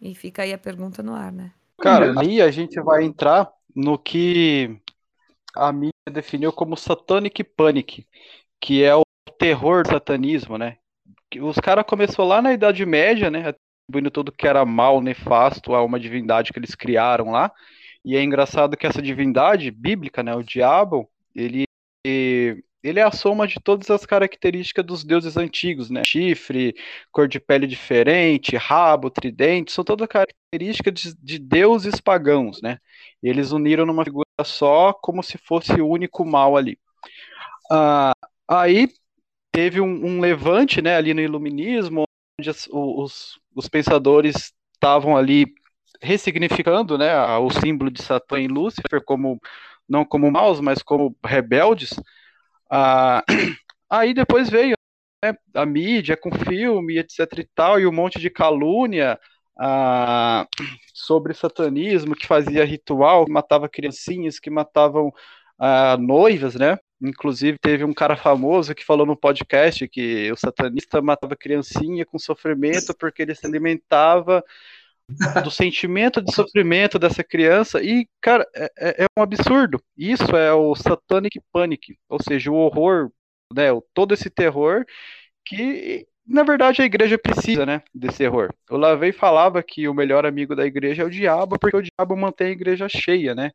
[0.00, 1.52] E fica aí a pergunta no ar, né?
[1.78, 4.80] Cara, aí a gente vai entrar no que
[5.54, 8.06] a mídia definiu como satanic panic,
[8.60, 9.02] que é o
[9.38, 10.76] terror do satanismo, né?
[11.40, 13.54] Os caras começou lá na Idade Média, né?
[13.86, 17.52] Atribuindo tudo que era mal, nefasto a uma divindade que eles criaram lá.
[18.04, 20.34] E é engraçado que essa divindade bíblica, né?
[20.34, 21.64] O diabo, ele
[22.82, 26.02] ele é a soma de todas as características dos deuses antigos, né?
[26.04, 26.74] Chifre,
[27.10, 32.78] cor de pele diferente, rabo, tridente, são todas características de, de deuses pagãos, né?
[33.22, 36.78] E eles uniram numa figura só, como se fosse o único mal ali.
[37.70, 38.12] Ah,
[38.48, 38.88] aí
[39.58, 42.04] teve um, um, levante né, ali no iluminismo,
[42.38, 45.46] onde os, os pensadores estavam ali
[46.00, 49.40] ressignificando né, o símbolo de Satã e Lúcifer como
[49.88, 51.98] não como maus, mas como rebeldes.
[52.70, 53.24] Ah,
[53.90, 54.76] aí depois veio
[55.24, 59.18] né, a mídia com filme, etc e tal, e um monte de calúnia
[59.58, 60.46] ah,
[60.94, 65.12] sobre satanismo, que fazia ritual, que matava criancinhas, que matavam
[65.58, 66.78] ah, noivas, né?
[67.00, 72.18] Inclusive, teve um cara famoso que falou no podcast que o satanista matava criancinha com
[72.18, 74.42] sofrimento porque ele se alimentava
[75.42, 77.82] do sentimento de sofrimento dessa criança.
[77.82, 79.80] E, cara, é, é, é um absurdo.
[79.96, 83.10] Isso é o satanic panic, ou seja, o horror,
[83.54, 84.84] né, todo esse terror
[85.44, 88.52] que, na verdade, a igreja precisa, né, desse horror.
[88.70, 92.16] O Lavey falava que o melhor amigo da igreja é o diabo, porque o diabo
[92.16, 93.52] mantém a igreja cheia, né?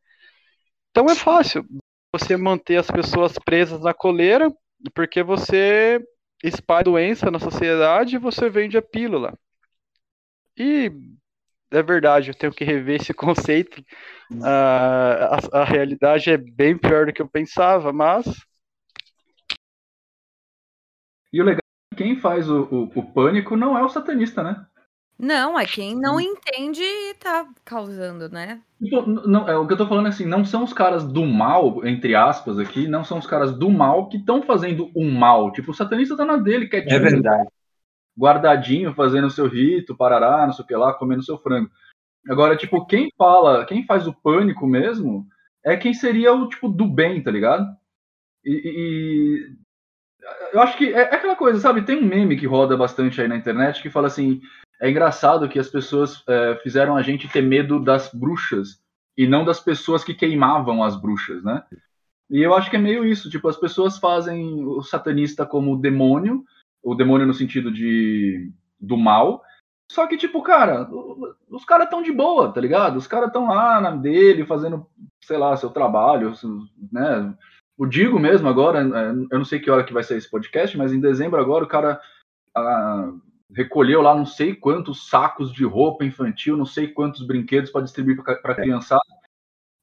[0.92, 1.66] Então é fácil
[2.14, 4.48] você manter as pessoas presas na coleira,
[4.94, 6.00] porque você
[6.44, 9.34] espalha doença na sociedade e você vende a pílula.
[10.56, 10.92] E
[11.72, 13.82] é verdade, eu tenho que rever esse conceito.
[14.32, 14.46] Uh,
[15.52, 18.26] a, a realidade é bem pior do que eu pensava, mas.
[21.32, 21.62] E o legal
[21.92, 24.68] é que quem faz o, o, o pânico não é o satanista, né?
[25.24, 28.60] Não, é quem não entende e tá causando, né?
[28.84, 31.26] Tipo, não, é, o que eu tô falando é assim, não são os caras do
[31.26, 35.50] mal, entre aspas aqui, não são os caras do mal que estão fazendo o mal.
[35.54, 36.98] Tipo, o satanista tá na dele, quietinho.
[36.98, 37.48] É verdade.
[38.20, 41.72] Guardadinho, fazendo o seu rito, parará, não sei o que lá, comendo seu frango.
[42.28, 45.26] Agora, tipo, quem fala, quem faz o pânico mesmo,
[45.64, 47.66] é quem seria o, tipo, do bem, tá ligado?
[48.44, 49.56] E, e
[50.52, 51.82] eu acho que é, é aquela coisa, sabe?
[51.82, 54.42] Tem um meme que roda bastante aí na internet que fala assim:
[54.84, 58.84] é engraçado que as pessoas é, fizeram a gente ter medo das bruxas
[59.18, 61.64] e não das pessoas que queimavam as bruxas, né?
[62.30, 66.44] E eu acho que é meio isso, tipo, as pessoas fazem o satanista como demônio,
[66.84, 69.42] o demônio no sentido de do mal,
[69.90, 70.90] só que, tipo, cara,
[71.50, 72.98] os caras estão de boa, tá ligado?
[72.98, 74.86] Os caras estão lá na dele, fazendo,
[75.24, 76.34] sei lá, seu trabalho,
[76.92, 77.34] né?
[77.78, 80.78] O Digo mesmo agora, é, eu não sei que hora que vai sair esse podcast,
[80.78, 82.02] mas em dezembro agora o cara
[82.54, 83.14] ah,
[83.54, 88.22] recolheu lá não sei quantos sacos de roupa infantil, não sei quantos brinquedos para distribuir
[88.24, 89.02] para criançada.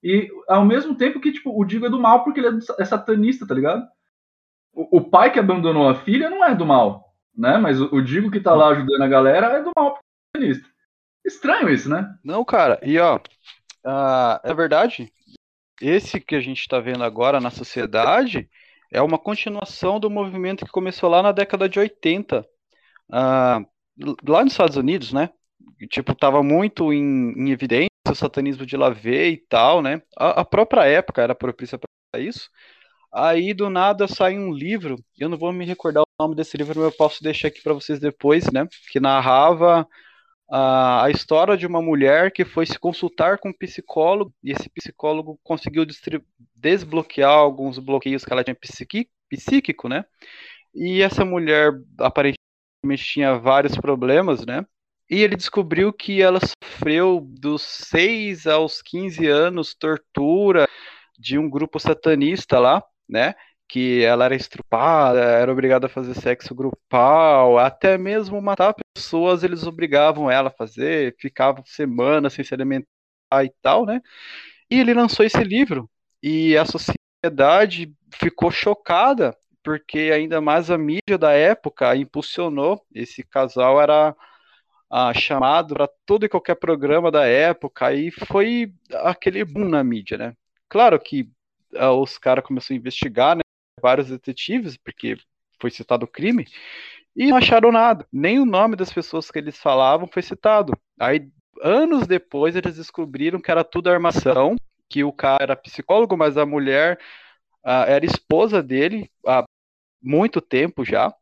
[0.03, 2.85] E ao mesmo tempo que tipo, o Digo é do mal porque ele é, é
[2.85, 3.87] satanista, tá ligado?
[4.73, 7.59] O, o, pai que abandonou a filha não é do mal, né?
[7.59, 10.39] Mas o, o Digo que tá lá ajudando a galera é do mal porque é
[10.39, 10.71] satanista.
[11.25, 12.12] Estranho isso, né?
[12.25, 12.81] Não, cara.
[12.83, 15.12] E ó, uh, é verdade.
[15.81, 18.49] Esse que a gente está vendo agora na sociedade
[18.91, 22.47] é uma continuação do movimento que começou lá na década de 80
[23.11, 23.67] uh,
[24.29, 25.31] lá nos Estados Unidos, né?
[25.91, 30.03] Tipo, tava muito em, em evidência o satanismo de Lavey e tal, né?
[30.17, 32.51] A, a própria época era propícia para isso.
[33.13, 36.75] Aí do nada sai um livro, eu não vou me recordar o nome desse livro,
[36.77, 38.67] mas eu posso deixar aqui para vocês depois, né?
[38.93, 39.87] Que narrava
[40.51, 44.69] a, a história de uma mulher que foi se consultar com um psicólogo e esse
[44.71, 45.85] psicólogo conseguiu
[46.55, 48.57] desbloquear alguns bloqueios que ela tinha
[49.29, 50.05] psíquico, né?
[50.75, 52.39] E essa mulher aparentemente
[52.97, 54.64] tinha vários problemas, né?
[55.09, 60.68] E ele descobriu que ela sofreu dos 6 aos 15 anos tortura
[61.18, 63.35] de um grupo satanista lá, né?
[63.68, 69.66] Que ela era estrupada, era obrigada a fazer sexo grupal, até mesmo matar pessoas eles
[69.66, 72.87] obrigavam ela a fazer, ficava semanas sem se alimentar
[73.45, 74.01] e tal, né?
[74.70, 75.91] E ele lançou esse livro
[76.22, 82.85] e a sociedade ficou chocada porque ainda mais a mídia da época impulsionou.
[82.95, 84.15] Esse casal era
[84.91, 88.73] ah, chamado para todo e qualquer programa da época e foi
[89.05, 90.37] aquele boom na mídia, né?
[90.69, 91.31] Claro que
[91.77, 93.43] ah, os caras começaram a investigar, né?
[93.81, 95.17] Vários detetives, porque
[95.61, 96.47] foi citado o crime,
[97.15, 98.07] e não acharam nada.
[98.13, 100.73] Nem o nome das pessoas que eles falavam foi citado.
[100.99, 101.29] Aí,
[101.63, 104.57] anos depois, eles descobriram que era tudo armação,
[104.89, 106.99] que o cara era psicólogo, mas a mulher
[107.65, 109.45] uh, era esposa dele há
[110.03, 111.15] muito tempo já,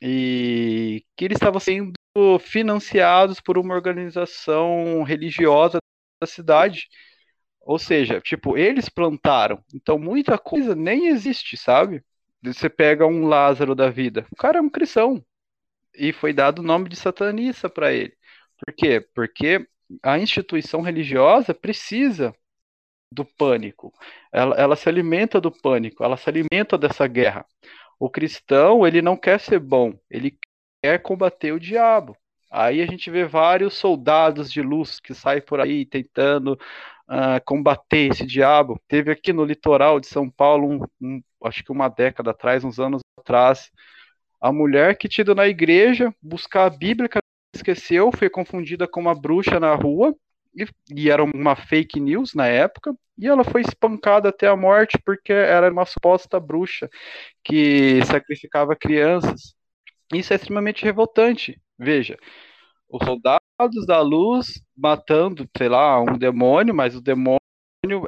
[0.00, 1.92] e que eles estavam sendo
[2.40, 5.78] financiados por uma organização religiosa
[6.20, 6.88] da cidade.
[7.60, 9.62] Ou seja, tipo, eles plantaram.
[9.74, 12.02] Então muita coisa nem existe, sabe?
[12.42, 14.26] Você pega um Lázaro da vida.
[14.30, 15.24] O cara é um cristão.
[15.94, 18.14] E foi dado o nome de satanista para ele.
[18.64, 19.00] Por quê?
[19.14, 19.66] Porque
[20.02, 22.34] a instituição religiosa precisa
[23.10, 23.92] do pânico.
[24.32, 27.46] Ela, ela se alimenta do pânico, ela se alimenta dessa guerra.
[27.98, 30.38] O cristão, ele não quer ser bom, ele
[30.82, 32.16] quer combater o diabo.
[32.50, 36.58] Aí a gente vê vários soldados de luz que saem por aí tentando
[37.08, 38.80] uh, combater esse diabo.
[38.88, 42.78] Teve aqui no litoral de São Paulo, um, um, acho que uma década atrás, uns
[42.78, 43.70] anos atrás,
[44.40, 47.08] a mulher que tinha ido na igreja buscar a Bíblia,
[47.54, 50.14] esqueceu, foi confundida com uma bruxa na rua,
[50.56, 54.98] e, e, era uma fake news na época, e ela foi espancada até a morte
[55.04, 56.88] porque era uma suposta bruxa
[57.44, 59.54] que sacrificava crianças.
[60.12, 61.60] Isso é extremamente revoltante.
[61.78, 62.16] Veja,
[62.88, 67.38] os soldados da luz matando, sei lá, um demônio, mas o demônio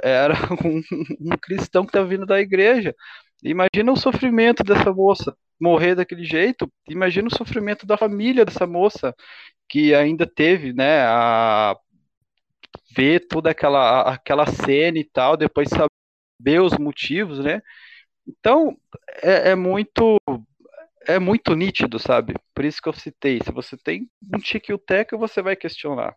[0.03, 0.35] era
[0.65, 0.83] um,
[1.21, 2.95] um cristão que estava vindo da igreja.
[3.43, 6.71] Imagina o sofrimento dessa moça morrer daquele jeito.
[6.89, 9.15] Imagina o sofrimento da família dessa moça
[9.69, 11.77] que ainda teve, né, a
[12.97, 17.61] ver toda aquela, aquela cena e tal, depois saber os motivos, né?
[18.27, 18.77] Então,
[19.23, 20.19] é, é muito
[21.07, 22.35] é muito nítido, sabe?
[22.55, 23.41] Por isso que eu citei.
[23.43, 26.15] Se você tem um tique o teca, você vai questionar.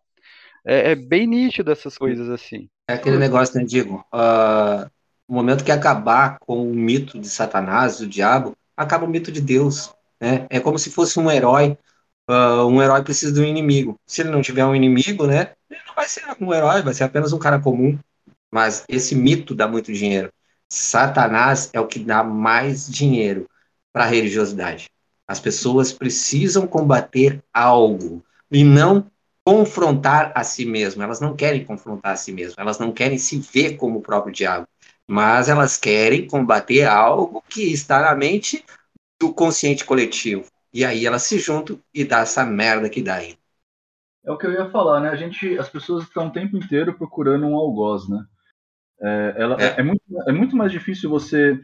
[0.65, 2.69] É, é, bem nítido essas coisas assim.
[2.87, 4.05] É aquele negócio, né, Digo?
[4.13, 4.89] Uh,
[5.27, 9.39] no momento que acabar com o mito de Satanás, do diabo, acaba o mito de
[9.39, 9.93] Deus.
[10.19, 10.45] Né?
[10.49, 11.77] É como se fosse um herói
[12.29, 13.99] uh, um herói precisa de um inimigo.
[14.05, 17.03] Se ele não tiver um inimigo, né, ele não vai ser um herói, vai ser
[17.03, 17.97] apenas um cara comum.
[18.51, 20.31] Mas esse mito dá muito dinheiro.
[20.69, 23.47] Satanás é o que dá mais dinheiro
[23.93, 24.89] para a religiosidade.
[25.27, 29.09] As pessoas precisam combater algo e não
[29.45, 31.03] confrontar a si mesmas.
[31.03, 34.33] Elas não querem confrontar a si mesmas, elas não querem se ver como o próprio
[34.33, 34.67] diabo,
[35.07, 38.63] mas elas querem combater algo que está na mente
[39.19, 40.45] do consciente coletivo.
[40.73, 43.37] E aí elas se juntam e dá essa merda que dá aí.
[44.23, 45.09] É o que eu ia falar, né?
[45.09, 48.23] A gente, as pessoas estão o tempo inteiro procurando um algoz, né?
[49.01, 49.79] É, ela, é.
[49.79, 51.59] é, muito, é muito mais difícil você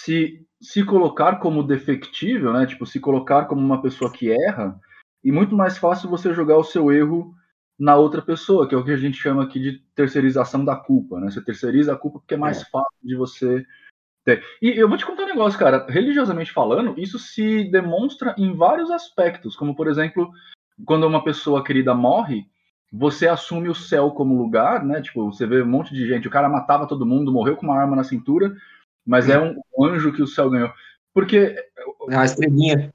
[0.00, 2.66] se, se colocar como defectível, né?
[2.66, 4.78] Tipo, se colocar como uma pessoa que erra,
[5.22, 7.32] e muito mais fácil você jogar o seu erro
[7.78, 11.20] na outra pessoa, que é o que a gente chama aqui de terceirização da culpa,
[11.20, 11.30] né?
[11.30, 12.64] Você terceiriza a culpa porque é mais é.
[12.64, 13.64] fácil de você
[14.24, 14.42] ter.
[14.60, 15.86] E eu vou te contar um negócio, cara.
[15.88, 20.30] Religiosamente falando, isso se demonstra em vários aspectos, como por exemplo,
[20.84, 22.46] quando uma pessoa querida morre,
[22.92, 25.00] você assume o céu como lugar, né?
[25.00, 27.78] Tipo, você vê um monte de gente, o cara matava todo mundo, morreu com uma
[27.78, 28.54] arma na cintura,
[29.06, 30.70] mas é um anjo que o céu ganhou.
[31.14, 31.56] Porque.
[32.08, 32.92] É uma estrelinha.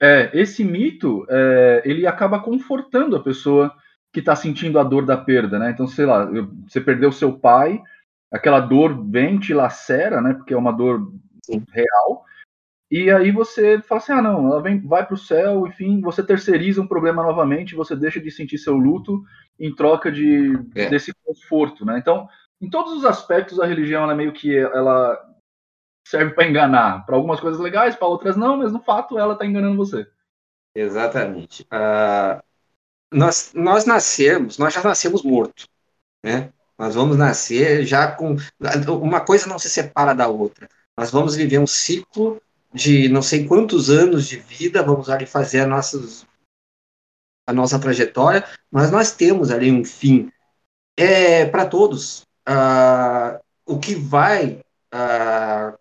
[0.00, 3.72] É, esse mito, é, ele acaba confortando a pessoa
[4.12, 5.70] que está sentindo a dor da perda, né?
[5.70, 6.28] Então, sei lá,
[6.66, 7.82] você perdeu seu pai,
[8.34, 10.34] aquela dor vem, te lacera, né?
[10.34, 11.12] Porque é uma dor
[11.44, 11.64] Sim.
[11.72, 12.24] real.
[12.90, 16.22] E aí você fala assim, ah, não, ela vem, vai para o céu, enfim, você
[16.22, 19.22] terceiriza um problema novamente, você deixa de sentir seu luto
[19.58, 20.90] em troca de é.
[20.90, 21.96] desse conforto, né?
[21.98, 22.28] Então,
[22.60, 25.16] em todos os aspectos, a religião ela meio que ela
[26.06, 29.46] serve para enganar, para algumas coisas legais, para outras não, mas no fato ela está
[29.46, 30.06] enganando você.
[30.74, 31.62] Exatamente.
[31.64, 32.42] Uh,
[33.12, 35.68] nós, nós nascemos, nós já nascemos mortos,
[36.22, 36.52] né?
[36.78, 38.36] Nós vamos nascer já com
[39.00, 40.68] uma coisa não se separa da outra.
[40.96, 42.40] Nós vamos viver um ciclo
[42.72, 46.26] de não sei quantos anos de vida, vamos ali fazer a, nossas,
[47.46, 50.30] a nossa trajetória, mas nós temos ali um fim.
[50.96, 52.22] É para todos.
[52.48, 54.60] Uh, o que vai
[54.92, 55.78] uh,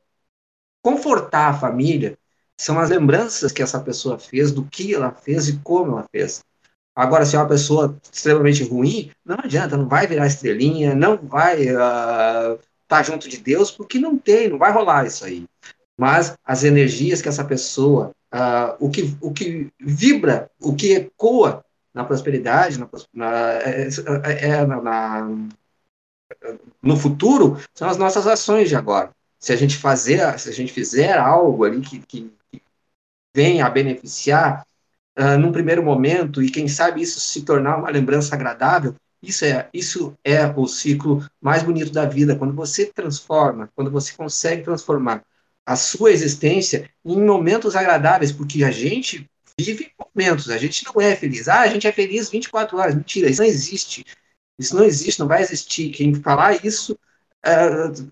[0.81, 2.17] confortar a família
[2.57, 6.43] são as lembranças que essa pessoa fez, do que ela fez e como ela fez.
[6.95, 11.63] Agora, se é uma pessoa extremamente ruim, não adianta, não vai virar estrelinha, não vai
[11.63, 15.45] estar uh, tá junto de Deus, porque não tem, não vai rolar isso aí
[15.97, 21.63] mas as energias que essa pessoa, uh, o, que, o que vibra, o que ecoa
[21.93, 23.87] na prosperidade, na, na, é,
[24.23, 25.29] é, é na,
[26.81, 29.11] no futuro, são as nossas ações de agora.
[29.39, 32.61] Se a gente fazer, se a gente fizer algo ali que, que, que
[33.35, 34.65] venha a beneficiar
[35.17, 39.69] uh, num primeiro momento e quem sabe isso se tornar uma lembrança agradável, isso é,
[39.73, 45.23] isso é o ciclo mais bonito da vida, quando você transforma, quando você consegue transformar
[45.65, 51.15] a sua existência em momentos agradáveis, porque a gente vive momentos, a gente não é
[51.15, 51.47] feliz.
[51.47, 52.95] Ah, a gente é feliz 24 horas.
[52.95, 54.05] Mentira, isso não existe.
[54.59, 55.89] Isso não existe, não vai existir.
[55.91, 56.93] Quem falar isso
[57.45, 58.11] uh,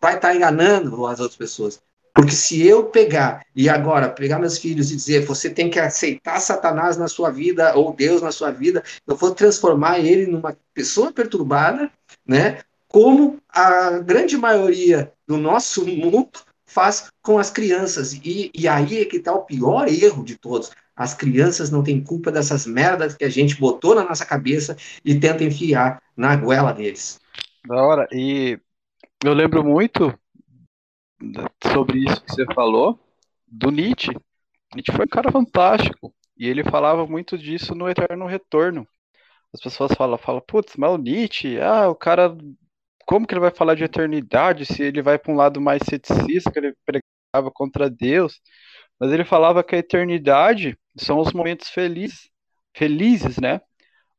[0.00, 1.80] vai estar enganando as outras pessoas.
[2.14, 6.40] Porque se eu pegar e agora pegar meus filhos e dizer você tem que aceitar
[6.40, 11.12] Satanás na sua vida ou Deus na sua vida, eu vou transformar ele numa pessoa
[11.12, 11.90] perturbada,
[12.26, 12.60] né?
[12.88, 16.28] Como a grande maioria do nosso mundo
[16.68, 18.12] faz com as crianças.
[18.12, 20.70] E, e aí é que está o pior erro de todos.
[20.94, 25.14] As crianças não têm culpa dessas merdas que a gente botou na nossa cabeça e
[25.18, 27.20] tenta enfiar na goela deles.
[27.66, 28.08] Da hora.
[28.12, 28.58] E
[29.24, 30.12] eu lembro muito
[31.72, 32.98] sobre isso que você falou
[33.46, 34.12] do Nietzsche.
[34.74, 36.14] Nietzsche foi um cara fantástico.
[36.36, 38.86] E ele falava muito disso no Eterno Retorno.
[39.52, 42.36] As pessoas falam, falam, putz, mas o Nietzsche, ah, o cara
[43.08, 46.52] como que ele vai falar de eternidade se ele vai para um lado mais ceticista,
[46.52, 48.38] que ele pregava contra Deus?
[49.00, 52.28] Mas ele falava que a eternidade são os momentos felizes,
[52.76, 53.62] felizes, né?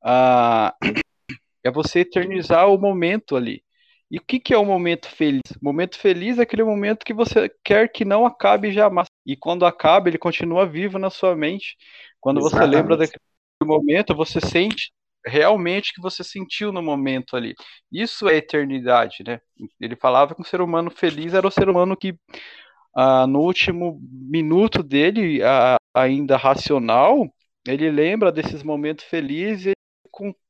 [0.03, 0.75] Ah,
[1.63, 3.63] é você eternizar o momento ali.
[4.11, 5.41] E o que, que é o momento feliz?
[5.61, 9.07] Momento feliz é aquele momento que você quer que não acabe jamais.
[9.25, 11.77] E quando acaba, ele continua vivo na sua mente.
[12.19, 12.69] Quando Exatamente.
[12.69, 13.19] você lembra daquele
[13.63, 14.91] momento, você sente
[15.25, 17.53] realmente que você sentiu no momento ali.
[17.91, 19.39] Isso é eternidade, né?
[19.79, 22.17] Ele falava que um ser humano feliz era o ser humano que
[22.95, 27.27] ah, no último minuto dele, ah, ainda racional,
[27.67, 29.73] ele lembra desses momentos felizes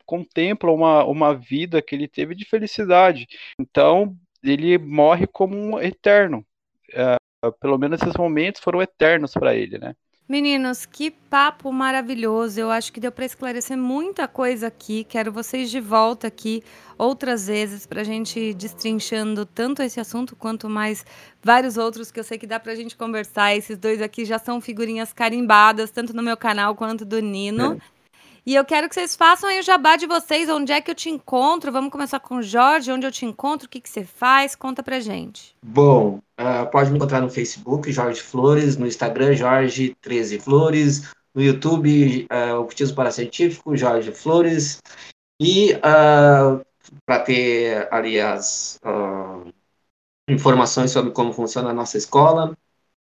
[0.10, 3.28] contempla uma, uma vida que ele teve de felicidade.
[3.60, 6.43] Então, ele morre como um eterno.
[6.95, 9.93] Ah, pelo menos esses momentos foram eternos para ele, né?
[10.28, 12.60] Meninos, que papo maravilhoso.
[12.60, 15.03] Eu acho que deu para esclarecer muita coisa aqui.
[15.03, 16.64] Quero vocês de volta aqui
[16.97, 21.05] outras vezes para a gente ir destrinchando tanto esse assunto quanto mais
[21.41, 23.55] vários outros que eu sei que dá para a gente conversar.
[23.55, 27.74] Esses dois aqui já são figurinhas carimbadas, tanto no meu canal quanto do Nino.
[27.74, 27.99] É.
[28.50, 30.95] E eu quero que vocês façam aí o jabá de vocês, onde é que eu
[30.95, 31.72] te encontro.
[31.72, 34.82] Vamos começar com o Jorge, onde eu te encontro, o que, que você faz, conta
[34.82, 35.56] pra gente.
[35.64, 41.43] Bom, uh, pode me encontrar no Facebook, Jorge Flores, no Instagram, Jorge 13 Flores, no
[41.43, 44.80] YouTube, uh, o Cultismo Paracientífico, Jorge Flores.
[45.39, 46.62] E uh, ah,
[47.06, 48.80] para ter ali as
[50.28, 52.58] informações sobre como funciona a nossa escola,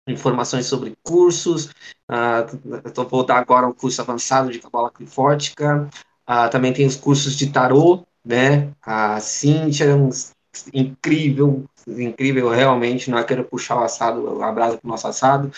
[0.09, 1.67] informações sobre cursos.
[2.11, 5.89] Uh, vou dar agora um curso avançado de cabala clifórtica.
[6.29, 8.73] Uh, também tem os cursos de tarô, né?
[8.83, 10.11] A Cíntia, é um,
[10.73, 13.11] incrível, incrível realmente.
[13.11, 15.53] Não é quero puxar o assado, a brasa para o nosso assado,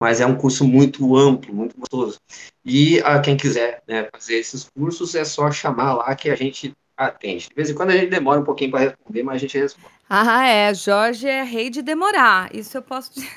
[0.00, 2.18] mas é um curso muito amplo, muito gostoso.
[2.64, 6.74] E uh, quem quiser né, fazer esses cursos é só chamar lá que a gente
[6.96, 7.48] atende.
[7.48, 9.94] De vez em quando a gente demora um pouquinho para responder, mas a gente responde.
[10.08, 10.74] Ah, é.
[10.74, 12.54] Jorge é rei de demorar.
[12.54, 13.30] Isso eu posso dizer.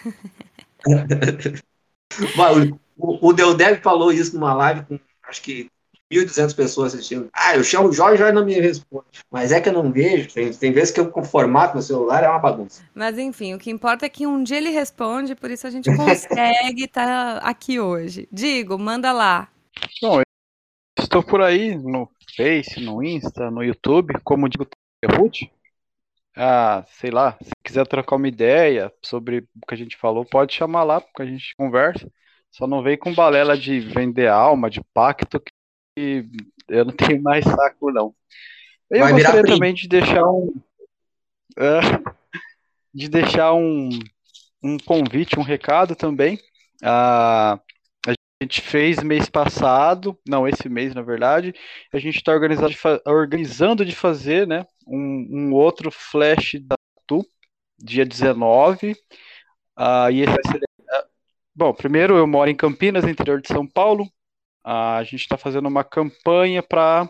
[2.98, 3.34] o, o
[3.82, 5.70] falou isso numa live com acho que
[6.12, 7.30] 1.200 pessoas assistindo.
[7.34, 9.06] Ah, eu chamo o Jorge e não me responde.
[9.30, 10.34] Mas é que eu não vejo.
[10.34, 12.82] Tem, tem vezes que eu com formato no celular é uma bagunça.
[12.96, 15.94] Mas enfim, o que importa é que um dia ele responde, por isso a gente
[15.96, 18.28] consegue estar tá aqui hoje.
[18.32, 19.50] Digo, manda lá.
[20.02, 20.22] Bom,
[20.98, 24.66] estou por aí no Face, no Insta, no YouTube, como digo,
[25.06, 25.50] Ruth
[26.38, 30.54] ah, sei lá, se quiser trocar uma ideia sobre o que a gente falou, pode
[30.54, 32.08] chamar lá, porque a gente conversa.
[32.52, 36.26] Só não vem com balela de vender alma, de pacto, que
[36.68, 38.14] eu não tenho mais saco, não.
[38.90, 40.54] Eu Vai gostaria também de deixar um.
[41.58, 41.80] É,
[42.94, 43.90] de deixar um,
[44.64, 46.40] um convite, um recado também.
[46.84, 47.60] Ah,
[48.40, 51.54] a gente fez mês passado, não, esse mês, na verdade,
[51.92, 52.32] a gente está
[53.06, 56.76] organizando, de fazer, né, um, um outro flash da
[57.08, 57.26] Tu,
[57.80, 58.96] dia 19, uh,
[59.76, 60.34] ah, e esse.
[60.38, 61.08] Uh,
[61.56, 65.68] bom, primeiro eu moro em Campinas, interior de São Paulo, uh, a gente está fazendo
[65.68, 67.10] uma campanha para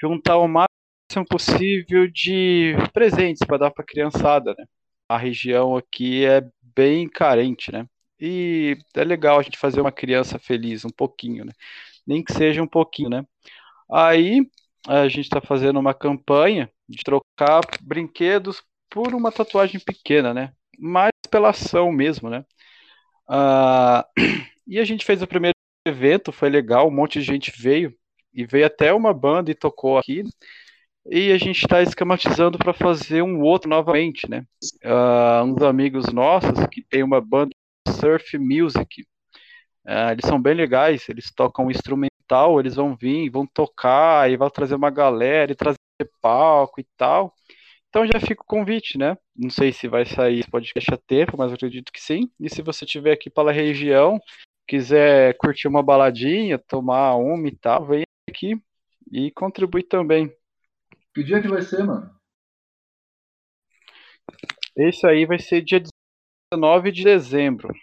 [0.00, 4.64] juntar o máximo possível de presentes para dar para a criançada, né,
[5.08, 6.42] a região aqui é
[6.74, 7.86] bem carente, né,
[8.20, 11.52] e é legal a gente fazer uma criança feliz um pouquinho, né?
[12.06, 13.24] Nem que seja um pouquinho, né?
[13.90, 14.48] Aí
[14.86, 20.52] a gente está fazendo uma campanha de trocar brinquedos por uma tatuagem pequena, né?
[20.78, 22.44] Mais pela ação mesmo, né?
[23.28, 24.06] Ah,
[24.66, 25.54] e a gente fez o primeiro
[25.86, 27.94] evento, foi legal, um monte de gente veio
[28.32, 30.24] e veio até uma banda e tocou aqui.
[31.10, 34.44] E a gente está esquematizando para fazer um outro novamente, né?
[34.84, 37.50] Uh, uns amigos nossos que tem uma banda
[37.94, 39.06] surf music.
[39.86, 44.50] É, eles são bem legais, eles tocam instrumental, eles vão vir, vão tocar, e vão
[44.50, 45.78] trazer uma galera, e trazer
[46.20, 47.34] palco e tal.
[47.88, 49.16] Então já fica o convite, né?
[49.34, 52.30] Não sei se vai sair esse podcast a tempo, mas acredito que sim.
[52.38, 54.20] E se você estiver aqui pela região,
[54.66, 58.60] quiser curtir uma baladinha, tomar uma e tal, vem aqui
[59.10, 60.30] e contribui também.
[61.14, 62.14] Que dia que vai ser, mano?
[64.76, 65.80] Esse aí vai ser dia
[66.52, 67.74] 19 de dezembro.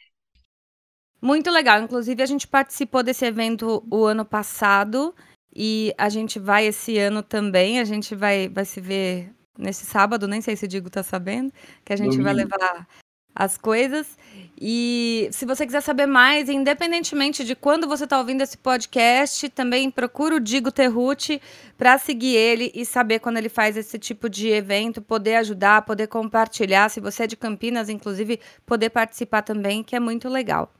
[1.21, 1.81] Muito legal.
[1.81, 5.13] Inclusive, a gente participou desse evento o ano passado
[5.55, 7.79] e a gente vai esse ano também.
[7.79, 11.51] A gente vai, vai se ver nesse sábado, nem sei se o Digo tá sabendo,
[11.83, 12.23] que a gente Domingo.
[12.23, 12.87] vai levar
[13.35, 14.17] as coisas.
[14.59, 19.91] E se você quiser saber mais, independentemente de quando você está ouvindo esse podcast, também
[19.91, 21.41] procura o Digo Terrucci
[21.77, 26.07] para seguir ele e saber quando ele faz esse tipo de evento, poder ajudar, poder
[26.07, 26.87] compartilhar.
[26.89, 30.71] Se você é de Campinas, inclusive, poder participar também, que é muito legal.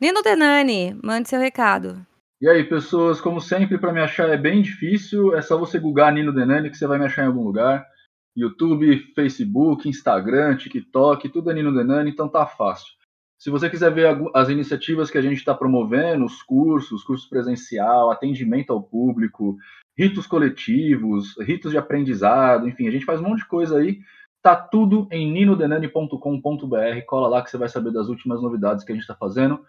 [0.00, 2.04] Nino Denani, mande seu recado.
[2.40, 6.12] E aí, pessoas, como sempre, para me achar é bem difícil, é só você googar
[6.12, 7.86] Nino Denani que você vai me achar em algum lugar.
[8.36, 12.92] YouTube, Facebook, Instagram, TikTok, tudo é Nino Denani, então tá fácil.
[13.38, 18.10] Se você quiser ver as iniciativas que a gente está promovendo, os cursos, cursos presencial,
[18.10, 19.56] atendimento ao público,
[19.96, 24.00] ritos coletivos, ritos de aprendizado, enfim, a gente faz um monte de coisa aí.
[24.42, 27.00] Tá tudo em ninodenani.com.br.
[27.06, 29.64] Cola lá que você vai saber das últimas novidades que a gente está fazendo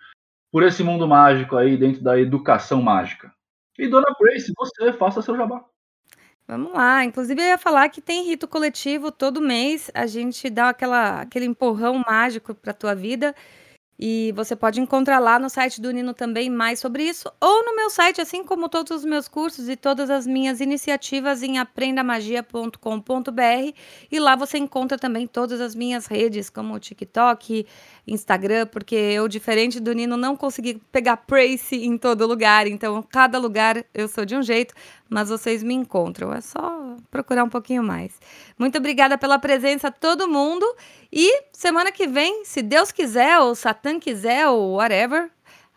[0.51, 3.34] por esse mundo mágico aí dentro da educação mágica.
[3.80, 5.64] E dona Grace, você faça seu jabá.
[6.52, 7.06] Vamos lá.
[7.06, 9.89] Inclusive, eu ia falar que tem rito coletivo todo mês.
[9.93, 13.34] A gente dá aquela, aquele empurrão mágico para tua vida.
[14.04, 17.76] E você pode encontrar lá no site do Nino também mais sobre isso, ou no
[17.76, 23.76] meu site, assim como todos os meus cursos e todas as minhas iniciativas em aprendamagia.com.br.
[24.12, 27.68] E lá você encontra também todas as minhas redes, como o TikTok,
[28.08, 32.66] Instagram, porque eu, diferente do Nino, não consegui pegar praise em todo lugar.
[32.66, 34.74] Então, cada lugar eu sou de um jeito,
[35.12, 36.34] mas vocês me encontram.
[36.34, 38.18] É só procurar um pouquinho mais.
[38.57, 40.66] Muito obrigada pela presença, todo mundo.
[41.12, 45.30] E semana que vem, se Deus quiser, ou Satã quiser, ou whatever,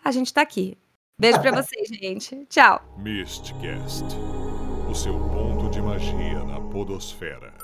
[0.04, 0.78] a gente tá aqui.
[1.18, 2.46] Beijo pra vocês, gente.
[2.46, 2.80] Tchau.
[2.98, 4.04] Mistcast
[4.94, 7.63] o seu ponto de magia na Podosfera.